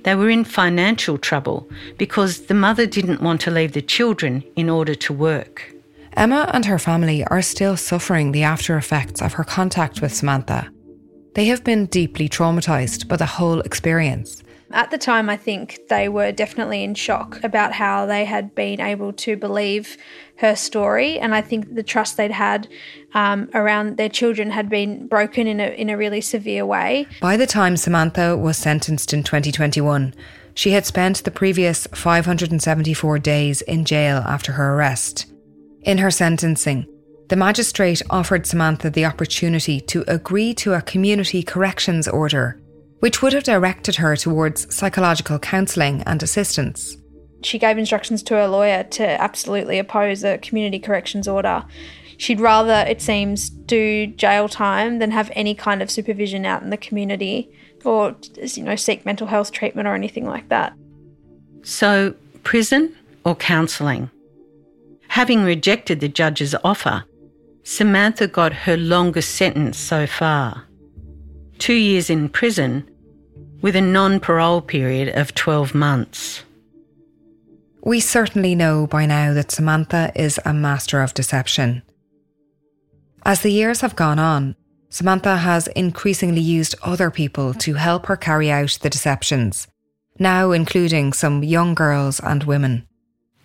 They 0.05 0.15
were 0.15 0.31
in 0.31 0.45
financial 0.45 1.19
trouble 1.19 1.69
because 1.97 2.47
the 2.47 2.55
mother 2.55 2.87
didn't 2.87 3.23
want 3.23 3.41
to 3.43 3.51
leave 3.51 3.73
the 3.73 3.83
children 3.83 4.43
in 4.57 4.69
order 4.69 4.95
to 4.95 5.13
work. 5.13 5.73
Emma 6.15 6.51
and 6.53 6.67
her 6.67 6.79
family 6.79 7.25
are 7.27 7.43
still 7.43 7.77
suffering 7.77 8.33
the 8.33 8.43
after 8.43 8.77
effects 8.77 9.23
of 9.23 9.35
her 9.35 9.45
contact 9.45 10.03
with 10.03 10.15
Samantha. 10.15 10.71
They 11.35 11.47
have 11.47 11.65
been 11.65 11.87
deeply 11.87 12.29
traumatised 12.29 13.09
by 13.09 13.17
the 13.17 13.27
whole 13.27 13.61
experience 13.61 14.43
at 14.73 14.91
the 14.91 14.99
time, 14.99 15.29
I 15.29 15.37
think 15.37 15.81
they 15.89 16.09
were 16.09 16.33
definitely 16.33 16.83
in 16.83 16.95
shock 16.95 17.43
about 17.45 17.73
how 17.73 18.07
they 18.07 18.25
had 18.25 18.55
been 18.55 18.81
able 18.81 19.13
to 19.15 19.37
believe 19.37 19.99
her 20.43 20.55
story, 20.55 21.19
and 21.19 21.35
I 21.35 21.41
think 21.41 21.75
the 21.75 21.83
trust 21.83 22.17
they'd 22.17 22.31
had 22.31 22.69
um, 23.15 23.49
around 23.55 23.97
their 23.97 24.09
children 24.09 24.51
had 24.51 24.69
been 24.69 25.07
broken 25.07 25.47
in 25.47 25.59
a 25.59 25.69
in 25.69 25.89
a 25.89 25.97
really 25.97 26.21
severe 26.21 26.67
way. 26.67 27.07
By 27.21 27.37
the 27.37 27.47
time 27.47 27.77
Samantha 27.77 28.37
was 28.37 28.59
sentenced 28.59 29.15
in 29.15 29.23
2021, 29.23 30.15
she 30.55 30.73
had 30.73 30.85
spent 30.85 31.25
the 31.25 31.31
previous 31.31 31.87
574 31.95 33.19
days 33.19 33.63
in 33.63 33.85
jail 33.85 34.19
after 34.19 34.53
her 34.53 34.75
arrest. 34.75 35.27
In 35.83 35.99
her 35.99 36.11
sentencing, 36.11 36.87
the 37.29 37.37
magistrate 37.37 38.03
offered 38.11 38.47
Samantha 38.47 38.91
the 38.91 39.07
opportunity 39.07 39.81
to 39.81 40.05
agree 40.07 40.53
to 40.55 40.75
a 40.75 40.83
community 40.83 41.43
corrections 41.43 42.07
order 42.07 42.63
which 43.03 43.21
would 43.21 43.33
have 43.33 43.43
directed 43.43 43.97
her 43.97 44.15
towards 44.15 44.73
psychological 44.73 45.37
counselling 45.37 46.05
and 46.05 46.23
assistance. 46.23 46.97
She 47.43 47.59
gave 47.59 47.79
instructions 47.79 48.23
to 48.25 48.35
her 48.35 48.49
lawyer 48.49 48.85
to 48.85 49.21
absolutely 49.21 49.79
oppose 49.79 50.25
a 50.25 50.39
community 50.39 50.79
corrections 50.79 51.27
order. 51.29 51.65
She'd 52.17 52.41
rather, 52.41 52.89
it 52.89 53.03
seems, 53.03 53.51
do 53.51 54.07
jail 54.07 54.49
time 54.49 54.99
than 54.99 55.11
have 55.11 55.31
any 55.35 55.55
kind 55.55 55.83
of 55.83 55.91
supervision 55.91 56.47
out 56.47 56.63
in 56.63 56.71
the 56.71 56.77
community 56.77 57.51
or, 57.85 58.15
you 58.37 58.63
know, 58.63 58.77
seek 58.77 59.05
mental 59.05 59.27
health 59.27 59.51
treatment 59.51 59.89
or 59.89 59.95
anything 59.95 60.27
like 60.27 60.49
that. 60.49 60.75
So, 61.63 62.15
prison 62.45 62.95
or 63.25 63.35
counselling? 63.35 64.11
Having 65.09 65.45
rejected 65.45 66.01
the 66.01 66.09
judge's 66.09 66.55
offer, 66.65 67.05
Samantha 67.65 68.27
got 68.27 68.53
her 68.53 68.77
longest 68.77 69.35
sentence 69.35 69.79
so 69.79 70.07
far. 70.07 70.65
Two 71.59 71.75
years 71.75 72.11
in 72.11 72.29
prison 72.29 72.89
with 73.61 73.77
a 73.77 73.81
non 73.81 74.19
parole 74.21 74.61
period 74.61 75.17
of 75.17 75.35
12 75.35 75.75
months. 75.75 76.43
We 77.85 77.99
certainly 77.99 78.55
know 78.55 78.87
by 78.87 79.07
now 79.07 79.35
that 79.35 79.51
Samantha 79.51 80.13
is 80.15 80.39
a 80.45 80.55
master 80.55 81.03
of 81.03 81.15
deception. 81.15 81.83
As 83.25 83.41
the 83.41 83.51
years 83.51 83.81
have 83.81 83.97
gone 83.97 84.21
on, 84.21 84.55
Samantha 84.89 85.37
has 85.39 85.67
increasingly 85.69 86.41
used 86.41 86.77
other 86.83 87.11
people 87.11 87.55
to 87.55 87.75
help 87.75 88.07
her 88.07 88.17
carry 88.17 88.53
out 88.53 88.79
the 88.83 88.91
deceptions, 88.91 89.67
now 90.19 90.53
including 90.53 91.13
some 91.13 91.43
young 91.43 91.75
girls 91.75 92.21
and 92.21 92.45
women. 92.45 92.87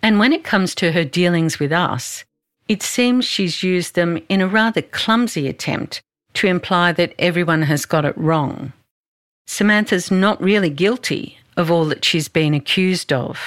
And 0.02 0.20
when 0.20 0.32
it 0.32 0.44
comes 0.44 0.74
to 0.76 0.92
her 0.92 1.04
dealings 1.04 1.58
with 1.58 1.72
us, 1.72 2.24
It 2.68 2.82
seems 2.82 3.24
she's 3.24 3.62
used 3.62 3.94
them 3.94 4.20
in 4.28 4.42
a 4.42 4.46
rather 4.46 4.82
clumsy 4.82 5.48
attempt 5.48 6.02
to 6.34 6.46
imply 6.46 6.92
that 6.92 7.14
everyone 7.18 7.62
has 7.62 7.86
got 7.86 8.04
it 8.04 8.16
wrong. 8.16 8.74
Samantha's 9.46 10.10
not 10.10 10.40
really 10.42 10.68
guilty 10.68 11.38
of 11.56 11.70
all 11.70 11.86
that 11.86 12.04
she's 12.04 12.28
been 12.28 12.52
accused 12.52 13.10
of. 13.10 13.40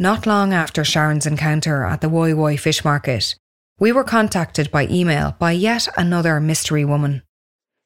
Not 0.00 0.24
long 0.24 0.54
after 0.54 0.82
Sharon's 0.82 1.26
encounter 1.26 1.84
at 1.84 2.00
the 2.00 2.08
Woy 2.08 2.32
Woy 2.32 2.58
fish 2.58 2.82
market, 2.86 3.34
we 3.78 3.92
were 3.92 4.02
contacted 4.02 4.70
by 4.70 4.86
email 4.86 5.36
by 5.38 5.52
yet 5.52 5.88
another 5.94 6.40
mystery 6.40 6.86
woman. 6.86 7.22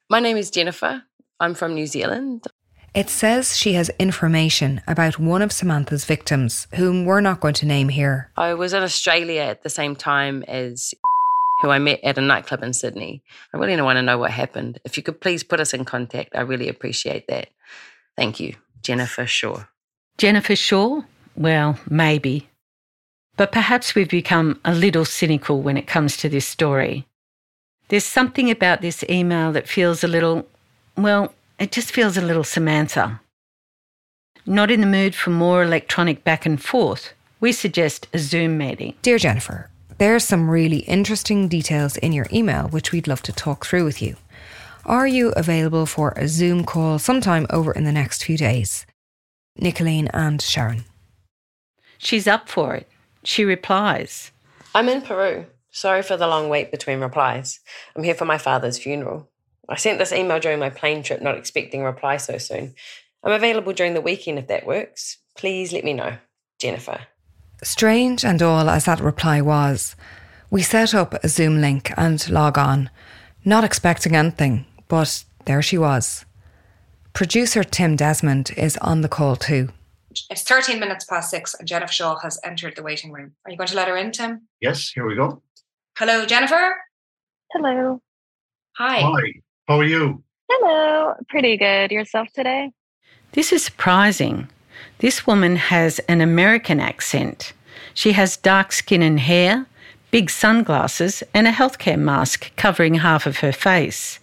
My 0.08 0.20
name 0.20 0.36
is 0.36 0.48
Jennifer. 0.48 1.02
I'm 1.40 1.54
from 1.54 1.74
New 1.74 1.88
Zealand. 1.88 2.46
It 2.94 3.10
says 3.10 3.56
she 3.56 3.72
has 3.72 3.90
information 3.98 4.80
about 4.86 5.18
one 5.18 5.42
of 5.42 5.50
Samantha's 5.50 6.04
victims, 6.04 6.68
whom 6.76 7.04
we're 7.04 7.20
not 7.20 7.40
going 7.40 7.54
to 7.54 7.66
name 7.66 7.88
here. 7.88 8.30
I 8.36 8.54
was 8.54 8.74
in 8.74 8.84
Australia 8.84 9.40
at 9.40 9.64
the 9.64 9.68
same 9.68 9.96
time 9.96 10.44
as 10.46 10.94
who 11.62 11.70
I 11.70 11.80
met 11.80 11.98
at 12.04 12.16
a 12.16 12.20
nightclub 12.20 12.62
in 12.62 12.74
Sydney. 12.74 13.24
I 13.52 13.56
really 13.56 13.74
don't 13.74 13.84
want 13.84 13.96
to 13.96 14.02
know 14.02 14.18
what 14.18 14.30
happened. 14.30 14.78
If 14.84 14.96
you 14.96 15.02
could 15.02 15.20
please 15.20 15.42
put 15.42 15.58
us 15.58 15.74
in 15.74 15.84
contact, 15.84 16.36
I 16.36 16.42
really 16.42 16.68
appreciate 16.68 17.26
that. 17.26 17.48
Thank 18.16 18.38
you, 18.38 18.54
Jennifer 18.82 19.26
Shaw. 19.26 19.64
Jennifer 20.16 20.54
Shaw? 20.54 21.02
Well, 21.36 21.78
maybe. 21.88 22.48
But 23.36 23.52
perhaps 23.52 23.94
we've 23.94 24.08
become 24.08 24.60
a 24.64 24.74
little 24.74 25.04
cynical 25.04 25.60
when 25.60 25.76
it 25.76 25.86
comes 25.86 26.16
to 26.18 26.28
this 26.28 26.46
story. 26.46 27.06
There's 27.88 28.04
something 28.04 28.50
about 28.50 28.80
this 28.80 29.04
email 29.10 29.52
that 29.52 29.68
feels 29.68 30.04
a 30.04 30.08
little, 30.08 30.46
well, 30.96 31.34
it 31.58 31.72
just 31.72 31.90
feels 31.90 32.16
a 32.16 32.22
little 32.22 32.44
Samantha. 32.44 33.20
Not 34.46 34.70
in 34.70 34.80
the 34.80 34.86
mood 34.86 35.14
for 35.14 35.30
more 35.30 35.62
electronic 35.62 36.22
back 36.22 36.46
and 36.46 36.62
forth, 36.62 37.12
we 37.40 37.52
suggest 37.52 38.06
a 38.12 38.18
Zoom 38.18 38.56
meeting. 38.56 38.94
Dear 39.02 39.18
Jennifer, 39.18 39.70
there 39.98 40.14
are 40.14 40.20
some 40.20 40.50
really 40.50 40.78
interesting 40.80 41.48
details 41.48 41.96
in 41.96 42.12
your 42.12 42.26
email 42.32 42.68
which 42.68 42.92
we'd 42.92 43.08
love 43.08 43.22
to 43.22 43.32
talk 43.32 43.66
through 43.66 43.84
with 43.84 44.00
you. 44.00 44.16
Are 44.86 45.06
you 45.06 45.30
available 45.30 45.86
for 45.86 46.12
a 46.12 46.28
Zoom 46.28 46.64
call 46.64 46.98
sometime 46.98 47.46
over 47.50 47.72
in 47.72 47.84
the 47.84 47.92
next 47.92 48.24
few 48.24 48.36
days? 48.36 48.86
Nicoline 49.58 50.10
and 50.12 50.42
Sharon. 50.42 50.84
She's 52.04 52.28
up 52.28 52.50
for 52.50 52.74
it. 52.74 52.86
She 53.24 53.44
replies 53.44 54.30
I'm 54.74 54.90
in 54.90 55.00
Peru. 55.00 55.46
Sorry 55.70 56.02
for 56.02 56.16
the 56.16 56.28
long 56.28 56.50
wait 56.50 56.70
between 56.70 57.00
replies. 57.00 57.60
I'm 57.96 58.04
here 58.04 58.14
for 58.14 58.26
my 58.26 58.36
father's 58.36 58.78
funeral. 58.78 59.30
I 59.68 59.76
sent 59.76 59.98
this 59.98 60.12
email 60.12 60.38
during 60.38 60.58
my 60.58 60.68
plane 60.68 61.02
trip, 61.02 61.22
not 61.22 61.38
expecting 61.38 61.80
a 61.80 61.86
reply 61.86 62.18
so 62.18 62.36
soon. 62.36 62.74
I'm 63.22 63.32
available 63.32 63.72
during 63.72 63.94
the 63.94 64.02
weekend 64.02 64.38
if 64.38 64.48
that 64.48 64.66
works. 64.66 65.16
Please 65.36 65.72
let 65.72 65.82
me 65.82 65.94
know. 65.94 66.18
Jennifer. 66.60 67.00
Strange 67.62 68.24
and 68.24 68.42
all 68.42 68.68
as 68.68 68.84
that 68.84 69.00
reply 69.00 69.40
was, 69.40 69.96
we 70.50 70.60
set 70.60 70.94
up 70.94 71.14
a 71.24 71.28
Zoom 71.28 71.62
link 71.62 71.90
and 71.96 72.28
log 72.28 72.58
on, 72.58 72.90
not 73.44 73.64
expecting 73.64 74.14
anything, 74.14 74.66
but 74.88 75.24
there 75.46 75.62
she 75.62 75.78
was. 75.78 76.26
Producer 77.14 77.64
Tim 77.64 77.96
Desmond 77.96 78.50
is 78.56 78.76
on 78.78 79.00
the 79.00 79.08
call 79.08 79.36
too. 79.36 79.70
It's 80.30 80.42
13 80.42 80.80
minutes 80.80 81.04
past 81.04 81.30
six 81.30 81.54
and 81.54 81.66
Jennifer 81.66 81.92
Shaw 81.92 82.18
has 82.20 82.38
entered 82.44 82.76
the 82.76 82.82
waiting 82.82 83.12
room. 83.12 83.32
Are 83.44 83.50
you 83.50 83.56
going 83.56 83.68
to 83.68 83.76
let 83.76 83.88
her 83.88 83.96
in, 83.96 84.12
Tim? 84.12 84.42
Yes, 84.60 84.90
here 84.94 85.06
we 85.06 85.16
go. 85.16 85.42
Hello, 85.98 86.26
Jennifer. 86.26 86.76
Hello. 87.52 88.00
Hi. 88.76 89.00
Hi, 89.00 89.32
how 89.68 89.78
are 89.78 89.84
you? 89.84 90.22
Hello. 90.50 91.14
Pretty 91.28 91.56
good. 91.56 91.90
Yourself 91.90 92.28
today? 92.32 92.70
This 93.32 93.52
is 93.52 93.64
surprising. 93.64 94.48
This 94.98 95.26
woman 95.26 95.56
has 95.56 95.98
an 96.00 96.20
American 96.20 96.80
accent. 96.80 97.52
She 97.94 98.12
has 98.12 98.36
dark 98.36 98.72
skin 98.72 99.02
and 99.02 99.20
hair, 99.20 99.66
big 100.10 100.30
sunglasses, 100.30 101.22
and 101.32 101.46
a 101.46 101.52
healthcare 101.52 101.98
mask 101.98 102.50
covering 102.56 102.94
half 102.94 103.26
of 103.26 103.38
her 103.38 103.52
face. 103.52 104.18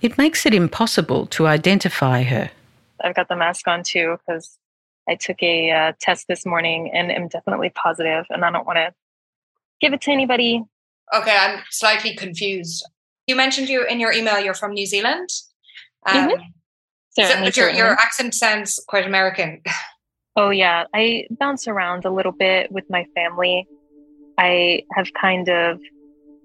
It 0.00 0.18
makes 0.18 0.46
it 0.46 0.54
impossible 0.54 1.26
to 1.26 1.46
identify 1.46 2.22
her. 2.24 2.50
I've 3.02 3.14
got 3.14 3.28
the 3.28 3.36
mask 3.36 3.66
on 3.68 3.82
too 3.82 4.18
because 4.26 4.58
I 5.08 5.14
took 5.14 5.42
a 5.42 5.70
uh, 5.70 5.92
test 6.00 6.26
this 6.28 6.44
morning 6.44 6.90
and 6.92 7.12
am 7.12 7.28
definitely 7.28 7.70
positive, 7.70 8.24
and 8.30 8.44
I 8.44 8.50
don't 8.50 8.66
want 8.66 8.76
to 8.76 8.92
give 9.80 9.92
it 9.92 10.00
to 10.02 10.10
anybody. 10.10 10.62
Okay, 11.14 11.36
I'm 11.36 11.62
slightly 11.70 12.14
confused. 12.14 12.84
You 13.26 13.36
mentioned 13.36 13.68
you 13.68 13.84
in 13.86 14.00
your 14.00 14.12
email 14.12 14.40
you're 14.40 14.54
from 14.54 14.72
New 14.72 14.86
Zealand. 14.86 15.28
Um, 16.06 16.30
mm-hmm. 16.30 16.42
so, 17.10 17.40
but 17.40 17.56
your, 17.56 17.70
your 17.70 17.92
accent 17.92 18.34
sounds 18.34 18.82
quite 18.86 19.06
American. 19.06 19.62
Oh, 20.38 20.50
yeah. 20.50 20.84
I 20.92 21.26
bounce 21.30 21.66
around 21.66 22.04
a 22.04 22.10
little 22.10 22.32
bit 22.32 22.70
with 22.70 22.84
my 22.90 23.06
family. 23.14 23.66
I 24.36 24.82
have 24.92 25.08
kind 25.18 25.48
of 25.48 25.80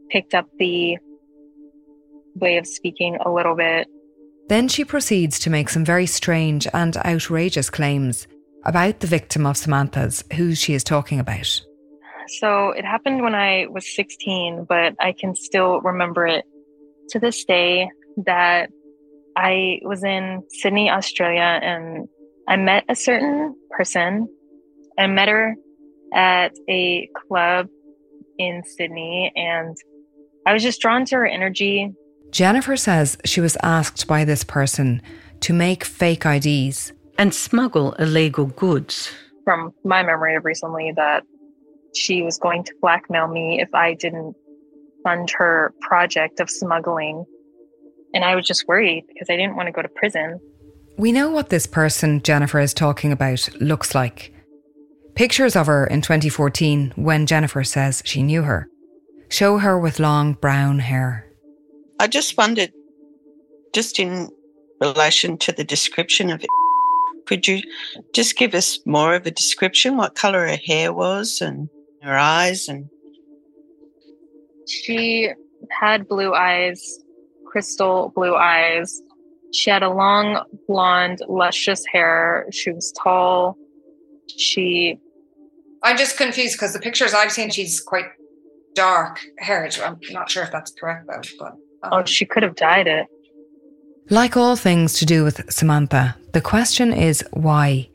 picked 0.10 0.34
up 0.34 0.48
the 0.58 0.98
way 2.36 2.58
of 2.58 2.66
speaking 2.66 3.18
a 3.18 3.30
little 3.30 3.54
bit. 3.54 3.88
Then 4.48 4.70
she 4.70 4.86
proceeds 4.86 5.40
to 5.40 5.50
make 5.50 5.68
some 5.68 5.84
very 5.84 6.06
strange 6.06 6.68
and 6.74 6.96
outrageous 6.98 7.70
claims 7.70 8.28
about 8.66 9.00
the 9.00 9.08
victim 9.08 9.46
of 9.46 9.58
Samantha's, 9.58 10.24
who 10.36 10.56
she 10.56 10.74
is 10.74 10.84
talking 10.84 11.20
about. 11.20 11.62
So 12.40 12.70
it 12.70 12.86
happened 12.86 13.24
when 13.24 13.36
I 13.36 13.68
was 13.70 13.94
16, 13.96 14.66
but 14.68 14.96
I 15.00 15.14
can 15.14 15.36
still 15.36 15.82
remember 15.82 16.28
it 16.28 16.46
to 17.10 17.20
this 17.20 17.44
day 17.44 17.90
that 18.26 18.70
I 19.36 19.80
was 19.84 20.04
in 20.04 20.44
Sydney, 20.50 20.90
Australia, 20.90 21.60
and 21.62 22.08
I 22.48 22.58
met 22.58 22.86
a 22.90 22.96
certain 22.96 23.56
person. 23.72 24.28
I 24.98 25.08
met 25.08 25.30
her 25.30 25.56
at 26.14 26.54
a 26.70 27.10
club 27.28 27.68
in 28.38 28.64
Sydney 28.64 29.32
and 29.36 29.78
I 30.46 30.54
was 30.54 30.64
just 30.64 30.82
drawn 30.82 31.06
to 31.06 31.16
her 31.18 31.28
energy. 31.28 31.94
Jennifer 32.32 32.76
says 32.76 33.18
she 33.26 33.42
was 33.42 33.58
asked 33.62 34.08
by 34.08 34.26
this 34.26 34.44
person 34.44 35.02
to 35.42 35.54
make 35.54 35.84
fake 35.84 36.26
IDs 36.26 36.94
and 37.22 37.36
smuggle 37.36 37.94
illegal 38.00 38.48
goods. 38.48 39.12
From 39.44 39.76
my 39.86 40.02
memory 40.02 40.36
of 40.36 40.44
recently, 40.44 40.92
that 40.96 41.22
she 41.94 42.24
was 42.24 42.40
going 42.40 42.64
to 42.64 42.74
blackmail 42.82 43.28
me 43.28 43.62
if 43.62 43.70
I 43.76 43.94
didn't 43.94 44.36
fund 45.04 45.30
her 45.38 45.72
project 45.82 46.40
of 46.40 46.50
smuggling. 46.50 47.26
And 48.16 48.26
I 48.26 48.34
was 48.34 48.48
just 48.48 48.68
worried 48.68 49.06
because 49.08 49.30
I 49.30 49.36
didn't 49.36 49.56
want 49.56 49.68
to 49.68 49.72
go 49.72 49.84
to 49.84 49.88
prison. 49.88 50.40
We 50.98 51.12
know 51.12 51.30
what 51.30 51.50
this 51.50 51.68
person 51.68 52.24
Jennifer 52.24 52.60
is 52.60 52.74
talking 52.74 53.12
about 53.12 53.48
looks 53.62 53.94
like. 53.94 54.34
Pictures 55.14 55.56
of 55.56 55.68
her 55.68 55.86
in 55.86 56.02
2014, 56.02 56.94
when 56.96 57.28
Jennifer 57.28 57.64
says 57.64 58.02
she 58.04 58.24
knew 58.24 58.42
her, 58.42 58.68
show 59.30 59.60
her 59.60 59.78
with 59.78 60.00
long 60.00 60.34
brown 60.34 60.80
hair. 60.80 61.28
I 62.00 62.08
just 62.08 62.36
wondered, 62.36 62.72
just 63.76 64.00
in 64.00 64.30
relation 64.80 65.38
to 65.38 65.52
the 65.52 65.64
description 65.64 66.32
of 66.32 66.44
it, 66.44 66.50
could 67.26 67.48
you 67.48 67.62
just 68.14 68.38
give 68.38 68.54
us 68.54 68.80
more 68.86 69.16
of 69.16 69.26
a 69.26 69.32
description? 69.32 69.98
What 69.98 70.16
colour 70.16 70.48
her 70.48 70.58
hair 70.58 70.94
was 70.94 71.42
and 71.42 71.70
her 72.02 72.18
eyes 72.18 72.68
and 72.68 72.90
she 74.68 75.30
had 75.70 76.08
blue 76.08 76.34
eyes, 76.34 77.00
crystal 77.46 78.12
blue 78.16 78.36
eyes. 78.36 79.02
She 79.54 79.70
had 79.70 79.84
a 79.84 79.90
long, 79.90 80.44
blonde, 80.68 81.20
luscious 81.28 81.84
hair. 81.92 82.48
She 82.52 82.72
was 82.72 82.94
tall. 83.04 83.58
She. 84.38 84.98
I'm 85.84 85.98
just 85.98 86.18
confused 86.18 86.54
because 86.54 86.74
the 86.74 86.80
pictures 86.80 87.14
I've 87.14 87.32
seen, 87.32 87.50
she's 87.50 87.82
quite 87.82 88.06
dark 88.76 89.20
haired. 89.40 89.78
I'm 89.84 90.00
not 90.12 90.30
sure 90.30 90.44
if 90.44 90.52
that's 90.52 90.72
correct 90.72 91.08
though. 91.08 91.22
But 91.38 91.54
um. 91.84 92.02
oh, 92.02 92.06
she 92.06 92.26
could 92.26 92.44
have 92.44 92.56
dyed 92.56 92.88
it. 92.88 93.08
Like 94.12 94.36
all 94.36 94.58
things 94.58 94.96
to 94.96 95.06
do 95.06 95.24
with 95.24 95.50
Samantha, 95.50 96.18
the 96.34 96.42
question 96.42 96.92
is 96.92 97.24
why? 97.32 97.88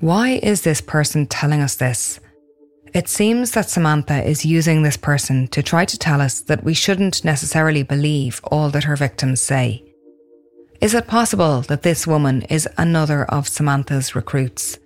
Why 0.00 0.40
is 0.42 0.62
this 0.62 0.80
person 0.80 1.28
telling 1.28 1.60
us 1.60 1.76
this? 1.76 2.18
It 2.92 3.08
seems 3.08 3.52
that 3.52 3.70
Samantha 3.70 4.28
is 4.28 4.44
using 4.44 4.82
this 4.82 4.96
person 4.96 5.46
to 5.54 5.62
try 5.62 5.84
to 5.84 5.96
tell 5.96 6.20
us 6.20 6.40
that 6.40 6.64
we 6.64 6.74
shouldn't 6.74 7.24
necessarily 7.24 7.84
believe 7.84 8.40
all 8.42 8.70
that 8.70 8.82
her 8.82 8.96
victims 8.96 9.40
say. 9.40 9.84
Is 10.80 10.94
it 10.94 11.06
possible 11.06 11.60
that 11.60 11.82
this 11.82 12.08
woman 12.08 12.42
is 12.50 12.68
another 12.76 13.24
of 13.26 13.46
Samantha's 13.46 14.16
recruits? 14.16 14.80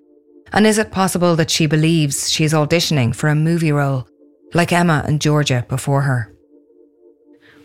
And 0.52 0.66
is 0.66 0.76
it 0.76 0.92
possible 0.92 1.36
that 1.36 1.50
she 1.50 1.64
believes 1.64 2.30
she 2.30 2.44
is 2.44 2.52
auditioning 2.52 3.16
for 3.16 3.30
a 3.30 3.34
movie 3.34 3.72
role 3.72 4.06
like 4.52 4.74
Emma 4.74 5.02
and 5.06 5.22
Georgia 5.22 5.64
before 5.70 6.02
her? 6.02 6.35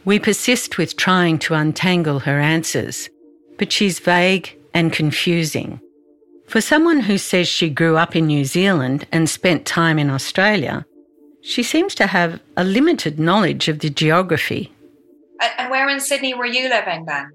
We 0.04 0.18
persist 0.18 0.78
with 0.78 0.98
trying 0.98 1.38
to 1.40 1.54
untangle 1.54 2.20
her 2.20 2.40
answers, 2.40 3.10
but 3.58 3.72
she's 3.72 4.00
vague 4.00 4.58
and 4.74 4.92
confusing. 4.92 5.80
For 6.48 6.60
someone 6.60 7.02
who 7.02 7.18
says 7.18 7.48
she 7.48 7.70
grew 7.70 7.98
up 7.98 8.16
in 8.16 8.26
New 8.26 8.44
Zealand 8.44 9.08
and 9.12 9.30
spent 9.30 9.66
time 9.66 10.00
in 10.00 10.10
Australia, 10.10 10.86
she 11.42 11.62
seems 11.62 11.94
to 11.96 12.08
have 12.08 12.42
a 12.58 12.64
limited 12.64 13.20
knowledge 13.20 13.68
of 13.68 13.80
the 13.80 13.90
geography. 13.90 14.72
And 15.58 15.70
where 15.70 15.88
in 15.88 16.00
Sydney 16.00 16.34
were 16.34 16.46
you 16.46 16.68
living 16.70 17.06
then? 17.06 17.32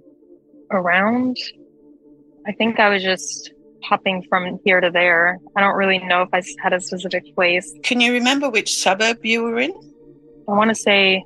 Around. 0.70 1.36
I 2.46 2.52
think 2.52 2.78
I 2.80 2.88
was 2.88 3.02
just 3.02 3.52
hopping 3.84 4.24
from 4.28 4.58
here 4.64 4.80
to 4.80 4.90
there. 4.90 5.38
I 5.56 5.60
don't 5.60 5.76
really 5.76 5.98
know 5.98 6.22
if 6.22 6.28
I 6.32 6.42
had 6.62 6.72
a 6.72 6.80
specific 6.80 7.34
place. 7.34 7.72
Can 7.84 8.00
you 8.00 8.12
remember 8.12 8.50
which 8.50 8.76
suburb 8.76 9.24
you 9.24 9.44
were 9.44 9.58
in? 9.58 9.72
I 10.48 10.52
want 10.52 10.70
to 10.70 10.74
say 10.74 11.24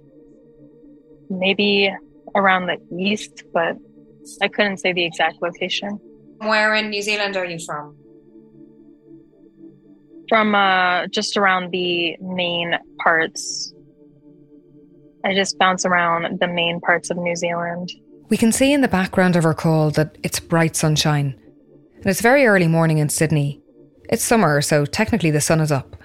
maybe 1.30 1.94
around 2.34 2.66
the 2.66 2.78
east, 2.98 3.44
but 3.52 3.76
I 4.42 4.48
couldn't 4.48 4.78
say 4.78 4.92
the 4.92 5.04
exact 5.04 5.40
location. 5.40 5.98
Where 6.38 6.74
in 6.74 6.90
New 6.90 7.02
Zealand 7.02 7.36
are 7.36 7.44
you 7.44 7.58
from? 7.58 7.96
From 10.28 10.54
uh, 10.54 11.06
just 11.08 11.36
around 11.36 11.70
the 11.70 12.16
main 12.20 12.76
parts. 13.02 13.74
I 15.24 15.34
just 15.34 15.58
bounce 15.58 15.84
around 15.84 16.40
the 16.40 16.48
main 16.48 16.80
parts 16.80 17.10
of 17.10 17.16
New 17.16 17.36
Zealand. 17.36 17.90
We 18.28 18.36
can 18.36 18.52
see 18.52 18.72
in 18.72 18.80
the 18.80 18.88
background 18.88 19.36
of 19.36 19.44
her 19.44 19.54
call 19.54 19.90
that 19.92 20.16
it's 20.22 20.40
bright 20.40 20.76
sunshine. 20.76 21.38
And 21.96 22.06
it's 22.06 22.22
very 22.22 22.46
early 22.46 22.68
morning 22.68 22.98
in 22.98 23.08
Sydney. 23.08 23.60
It's 24.08 24.24
summer, 24.24 24.62
so 24.62 24.86
technically 24.86 25.30
the 25.30 25.40
sun 25.40 25.60
is 25.60 25.72
up. 25.72 25.96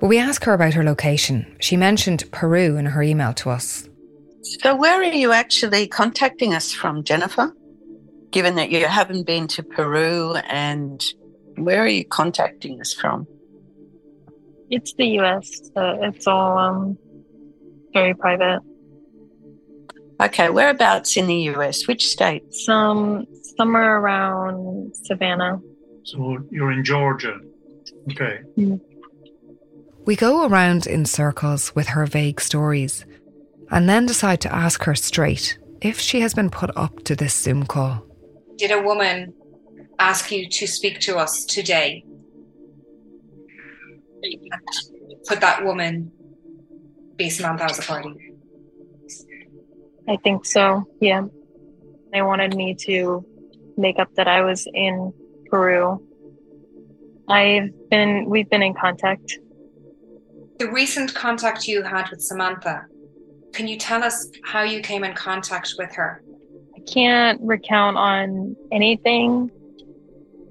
But 0.00 0.08
we 0.08 0.18
ask 0.18 0.42
her 0.44 0.54
about 0.54 0.74
her 0.74 0.82
location. 0.82 1.54
She 1.60 1.76
mentioned 1.76 2.24
Peru 2.32 2.76
in 2.76 2.86
her 2.86 3.02
email 3.02 3.34
to 3.34 3.50
us. 3.50 3.89
So, 4.42 4.74
where 4.74 5.00
are 5.00 5.04
you 5.04 5.32
actually 5.32 5.86
contacting 5.86 6.54
us 6.54 6.72
from, 6.72 7.04
Jennifer? 7.04 7.54
Given 8.30 8.54
that 8.56 8.70
you 8.70 8.86
haven't 8.86 9.26
been 9.26 9.48
to 9.48 9.62
Peru, 9.62 10.34
and 10.34 11.04
where 11.56 11.82
are 11.82 11.88
you 11.88 12.04
contacting 12.04 12.80
us 12.80 12.94
from? 12.94 13.26
It's 14.70 14.94
the 14.94 15.06
US. 15.20 15.70
Uh, 15.76 15.96
it's 16.02 16.26
all 16.26 16.56
um, 16.56 16.98
very 17.92 18.14
private. 18.14 18.60
Okay, 20.20 20.48
whereabouts 20.48 21.16
in 21.16 21.26
the 21.26 21.48
US? 21.54 21.86
Which 21.86 22.06
state? 22.08 22.54
Some 22.54 23.26
somewhere 23.58 23.98
around 23.98 24.94
Savannah. 25.04 25.60
So 26.04 26.38
you're 26.50 26.72
in 26.72 26.84
Georgia. 26.84 27.38
Okay. 28.10 28.40
Mm. 28.56 28.80
We 30.06 30.16
go 30.16 30.46
around 30.46 30.86
in 30.86 31.04
circles 31.04 31.74
with 31.74 31.88
her 31.88 32.06
vague 32.06 32.40
stories 32.40 33.04
and 33.70 33.88
then 33.88 34.06
decide 34.06 34.40
to 34.42 34.54
ask 34.54 34.84
her 34.84 34.94
straight 34.94 35.58
if 35.80 35.98
she 36.00 36.20
has 36.20 36.34
been 36.34 36.50
put 36.50 36.70
up 36.76 37.02
to 37.04 37.16
this 37.16 37.34
Zoom 37.34 37.66
call. 37.66 38.04
Did 38.56 38.70
a 38.70 38.82
woman 38.82 39.32
ask 39.98 40.30
you 40.30 40.48
to 40.48 40.66
speak 40.66 41.00
to 41.00 41.16
us 41.16 41.44
today? 41.44 42.04
Could 45.28 45.40
that 45.40 45.64
woman 45.64 46.12
be 47.16 47.30
Samantha 47.30 47.64
Azzopardi? 47.64 48.16
I 50.08 50.16
think 50.24 50.44
so, 50.44 50.84
yeah. 51.00 51.22
They 52.12 52.22
wanted 52.22 52.56
me 52.56 52.74
to 52.86 53.24
make 53.76 53.98
up 53.98 54.14
that 54.16 54.26
I 54.26 54.40
was 54.42 54.66
in 54.74 55.12
Peru. 55.46 56.04
I've 57.28 57.70
been, 57.90 58.28
we've 58.28 58.50
been 58.50 58.62
in 58.62 58.74
contact. 58.74 59.38
The 60.58 60.70
recent 60.70 61.14
contact 61.14 61.68
you 61.68 61.82
had 61.82 62.10
with 62.10 62.20
Samantha, 62.20 62.86
can 63.52 63.68
you 63.68 63.76
tell 63.76 64.02
us 64.02 64.28
how 64.44 64.62
you 64.62 64.80
came 64.80 65.04
in 65.04 65.14
contact 65.14 65.74
with 65.78 65.92
her? 65.94 66.22
I 66.76 66.80
can't 66.80 67.40
recount 67.42 67.96
on 67.96 68.56
anything 68.72 69.50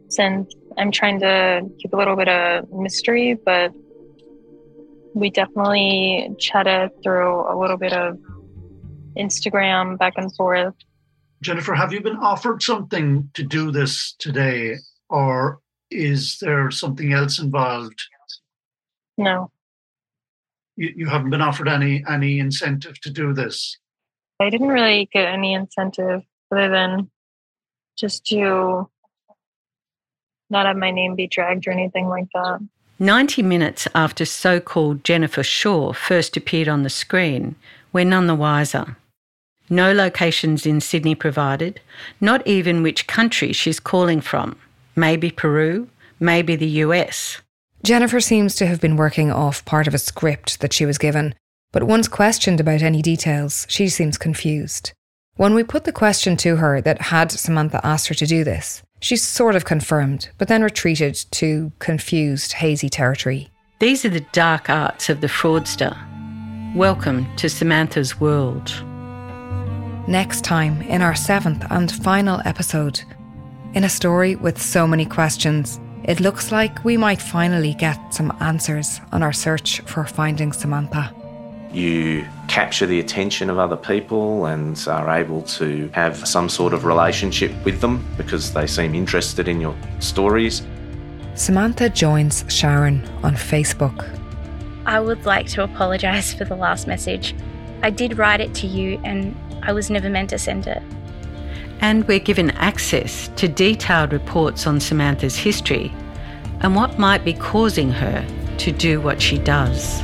since 0.09 0.53
I'm 0.77 0.91
trying 0.91 1.19
to 1.21 1.69
keep 1.79 1.93
a 1.93 1.97
little 1.97 2.15
bit 2.15 2.27
of 2.27 2.71
mystery, 2.71 3.37
but 3.45 3.71
we 5.13 5.29
definitely 5.29 6.29
chatted 6.37 6.91
through 7.03 7.51
a 7.51 7.55
little 7.59 7.77
bit 7.77 7.93
of 7.93 8.17
Instagram 9.17 9.97
back 9.97 10.13
and 10.17 10.33
forth. 10.35 10.75
Jennifer, 11.41 11.73
have 11.73 11.93
you 11.93 12.01
been 12.01 12.17
offered 12.17 12.61
something 12.61 13.29
to 13.33 13.43
do 13.43 13.71
this 13.71 14.13
today, 14.19 14.75
or 15.09 15.59
is 15.89 16.37
there 16.39 16.69
something 16.69 17.13
else 17.13 17.39
involved? 17.39 18.01
No. 19.17 19.51
You, 20.79 20.93
you 20.95 21.07
haven't 21.07 21.29
been 21.29 21.41
offered 21.41 21.67
any 21.67 22.03
any 22.07 22.39
incentive 22.39 22.99
to 23.01 23.09
do 23.09 23.33
this. 23.33 23.77
I 24.39 24.49
didn't 24.49 24.69
really 24.69 25.09
get 25.11 25.27
any 25.27 25.53
incentive 25.53 26.23
other 26.51 26.69
than 26.69 27.11
just 27.97 28.25
to 28.27 28.89
not 30.49 30.65
have 30.65 30.77
my 30.77 30.91
name 30.91 31.15
be 31.15 31.27
dragged 31.27 31.67
or 31.67 31.71
anything 31.71 32.07
like 32.07 32.27
that. 32.33 32.59
90 32.97 33.43
minutes 33.43 33.87
after 33.93 34.23
so 34.23 34.61
called 34.61 35.03
Jennifer 35.03 35.43
Shaw 35.43 35.91
first 35.91 36.37
appeared 36.37 36.69
on 36.69 36.83
the 36.83 36.89
screen, 36.89 37.55
we're 37.91 38.05
none 38.05 38.27
the 38.27 38.35
wiser. 38.35 38.95
No 39.69 39.91
locations 39.91 40.65
in 40.65 40.79
Sydney 40.79 41.13
provided, 41.13 41.81
not 42.21 42.45
even 42.47 42.81
which 42.81 43.05
country 43.05 43.51
she's 43.51 43.81
calling 43.81 44.21
from. 44.21 44.57
Maybe 44.95 45.29
Peru, 45.29 45.89
maybe 46.19 46.55
the 46.55 46.83
US. 46.85 47.41
Jennifer 47.81 48.19
seems 48.19 48.55
to 48.55 48.65
have 48.65 48.81
been 48.81 48.97
working 48.97 49.31
off 49.31 49.63
part 49.63 49.87
of 49.87 49.93
a 49.93 49.99
script 49.99 50.59
that 50.59 50.73
she 50.73 50.85
was 50.85 50.97
given, 50.97 51.33
but 51.71 51.83
once 51.83 52.09
questioned 52.09 52.59
about 52.59 52.81
any 52.81 53.01
details, 53.01 53.65
she 53.69 53.87
seems 53.87 54.17
confused. 54.17 54.91
When 55.37 55.53
we 55.53 55.63
put 55.63 55.85
the 55.85 55.93
question 55.93 56.35
to 56.37 56.57
her 56.57 56.81
that 56.81 57.03
had 57.03 57.31
Samantha 57.31 57.79
asked 57.85 58.09
her 58.09 58.15
to 58.15 58.25
do 58.25 58.43
this, 58.43 58.83
she 58.99 59.15
sort 59.15 59.55
of 59.55 59.63
confirmed, 59.63 60.29
but 60.37 60.49
then 60.49 60.61
retreated 60.61 61.15
to 61.31 61.71
confused, 61.79 62.51
hazy 62.51 62.89
territory. 62.89 63.49
These 63.79 64.03
are 64.03 64.09
the 64.09 64.25
dark 64.33 64.69
arts 64.69 65.07
of 65.07 65.21
the 65.21 65.27
fraudster. 65.27 65.95
Welcome 66.75 67.33
to 67.37 67.47
Samantha's 67.47 68.19
world. 68.19 68.73
Next 70.05 70.43
time, 70.43 70.81
in 70.81 71.01
our 71.01 71.15
seventh 71.15 71.65
and 71.69 71.89
final 71.89 72.41
episode, 72.43 73.01
in 73.73 73.85
a 73.85 73.89
story 73.89 74.35
with 74.35 74.61
so 74.61 74.85
many 74.85 75.05
questions, 75.05 75.79
it 76.09 76.19
looks 76.19 76.51
like 76.51 76.83
we 76.83 76.97
might 76.97 77.21
finally 77.21 77.75
get 77.75 77.99
some 78.11 78.35
answers 78.39 78.99
on 79.11 79.21
our 79.21 79.31
search 79.31 79.79
for 79.81 80.03
finding 80.05 80.51
Samantha. 80.51 81.13
You 81.71 82.25
capture 82.47 82.87
the 82.87 82.99
attention 82.99 83.47
of 83.51 83.59
other 83.59 83.77
people 83.77 84.47
and 84.47 84.75
are 84.87 85.07
able 85.07 85.43
to 85.43 85.87
have 85.93 86.27
some 86.27 86.49
sort 86.49 86.73
of 86.73 86.83
relationship 86.83 87.51
with 87.63 87.79
them 87.79 88.03
because 88.17 88.53
they 88.53 88.65
seem 88.65 88.95
interested 88.95 89.47
in 89.47 89.61
your 89.61 89.75
stories. 89.99 90.63
Samantha 91.35 91.89
joins 91.89 92.43
Sharon 92.47 93.07
on 93.21 93.35
Facebook. 93.35 94.09
I 94.87 94.99
would 94.99 95.27
like 95.27 95.45
to 95.49 95.63
apologise 95.63 96.33
for 96.33 96.43
the 96.43 96.55
last 96.55 96.87
message. 96.87 97.35
I 97.83 97.91
did 97.91 98.17
write 98.17 98.41
it 98.41 98.55
to 98.55 98.67
you 98.67 98.99
and 99.03 99.35
I 99.61 99.73
was 99.73 99.91
never 99.91 100.09
meant 100.09 100.31
to 100.31 100.39
send 100.39 100.65
it. 100.65 100.81
And 101.81 102.07
we're 102.07 102.19
given 102.19 102.51
access 102.51 103.29
to 103.37 103.47
detailed 103.47 104.13
reports 104.13 104.67
on 104.67 104.79
Samantha's 104.79 105.37
history 105.37 105.93
and 106.61 106.75
what 106.75 106.99
might 106.99 107.23
be 107.23 107.33
causing 107.33 107.89
her 107.91 108.25
to 108.57 108.71
do 108.71 108.99
what 108.99 109.21
she 109.21 109.37
does. 109.37 110.01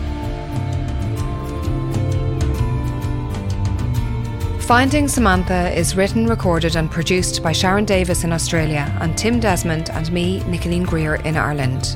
Finding 4.65 5.07
Samantha 5.07 5.71
is 5.77 5.95
written, 5.95 6.25
recorded, 6.25 6.75
and 6.75 6.89
produced 6.89 7.43
by 7.43 7.51
Sharon 7.51 7.85
Davis 7.85 8.23
in 8.23 8.33
Australia 8.33 8.91
and 8.99 9.15
Tim 9.15 9.39
Desmond 9.39 9.91
and 9.91 10.11
me, 10.11 10.39
Nicoline 10.45 10.87
Greer, 10.87 11.15
in 11.15 11.37
Ireland. 11.37 11.95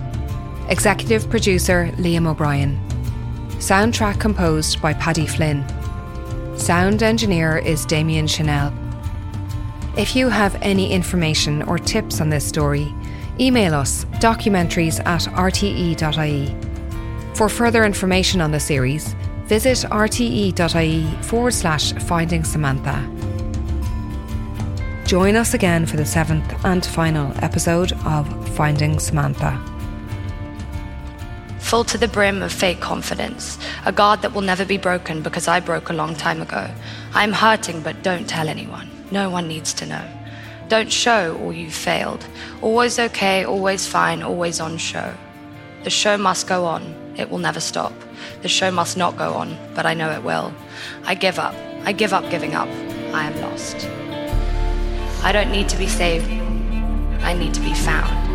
Executive 0.69 1.27
producer 1.31 1.91
Liam 1.97 2.27
O'Brien. 2.27 2.79
Soundtrack 3.53 4.19
composed 4.19 4.79
by 4.83 4.93
Paddy 4.93 5.25
Flynn. 5.25 5.65
Sound 6.59 7.01
engineer 7.01 7.57
is 7.57 7.87
Damian 7.87 8.27
Chennells. 8.27 8.78
If 9.99 10.15
you 10.15 10.29
have 10.29 10.55
any 10.61 10.93
information 10.93 11.61
or 11.63 11.77
tips 11.77 12.21
on 12.21 12.29
this 12.29 12.45
story, 12.45 12.95
email 13.37 13.75
us 13.75 14.05
documentaries 14.21 15.05
at 15.05 15.23
rte.ie. 15.23 16.55
For 17.35 17.49
further 17.49 17.83
information 17.83 18.39
on 18.39 18.51
the 18.51 18.61
series, 18.61 19.13
visit 19.43 19.79
rte.ie 19.79 21.21
forward 21.21 21.53
slash 21.53 21.91
finding 21.91 22.45
Samantha. 22.45 22.95
Join 25.05 25.35
us 25.35 25.53
again 25.53 25.85
for 25.85 25.97
the 25.97 26.05
seventh 26.05 26.49
and 26.63 26.85
final 26.85 27.33
episode 27.43 27.91
of 28.05 28.55
Finding 28.55 28.99
Samantha. 28.99 29.61
Full 31.59 31.83
to 31.83 31.97
the 31.97 32.07
brim 32.07 32.41
of 32.41 32.53
fake 32.53 32.79
confidence, 32.79 33.59
a 33.85 33.91
guard 33.91 34.21
that 34.21 34.33
will 34.33 34.43
never 34.43 34.63
be 34.63 34.77
broken 34.77 35.21
because 35.21 35.49
I 35.49 35.59
broke 35.59 35.89
a 35.89 35.93
long 35.93 36.15
time 36.15 36.41
ago. 36.41 36.71
I'm 37.13 37.33
hurting, 37.33 37.81
but 37.81 38.01
don't 38.01 38.29
tell 38.29 38.47
anyone. 38.47 38.89
No 39.11 39.29
one 39.29 39.47
needs 39.47 39.73
to 39.75 39.85
know. 39.85 40.05
Don't 40.67 40.91
show 40.91 41.35
or 41.37 41.51
you've 41.51 41.73
failed. 41.73 42.25
Always 42.61 42.99
okay, 42.99 43.43
always 43.43 43.87
fine, 43.87 44.21
always 44.21 44.59
on 44.59 44.77
show. 44.77 45.13
The 45.83 45.89
show 45.89 46.17
must 46.17 46.47
go 46.47 46.65
on. 46.65 46.83
It 47.17 47.29
will 47.29 47.39
never 47.39 47.59
stop. 47.59 47.93
The 48.43 48.47
show 48.49 48.69
must 48.69 48.95
not 48.95 49.17
go 49.17 49.33
on, 49.33 49.57
but 49.73 49.85
I 49.85 49.93
know 49.93 50.11
it 50.11 50.23
will. 50.23 50.53
I 51.03 51.15
give 51.15 51.39
up. 51.39 51.55
I 51.85 51.91
give 51.91 52.13
up 52.13 52.29
giving 52.29 52.53
up. 52.53 52.67
I 53.13 53.23
am 53.25 53.41
lost. 53.41 53.87
I 55.23 55.31
don't 55.31 55.51
need 55.51 55.69
to 55.69 55.77
be 55.77 55.87
saved. 55.87 56.29
I 57.23 57.33
need 57.33 57.53
to 57.55 57.61
be 57.61 57.73
found. 57.73 58.28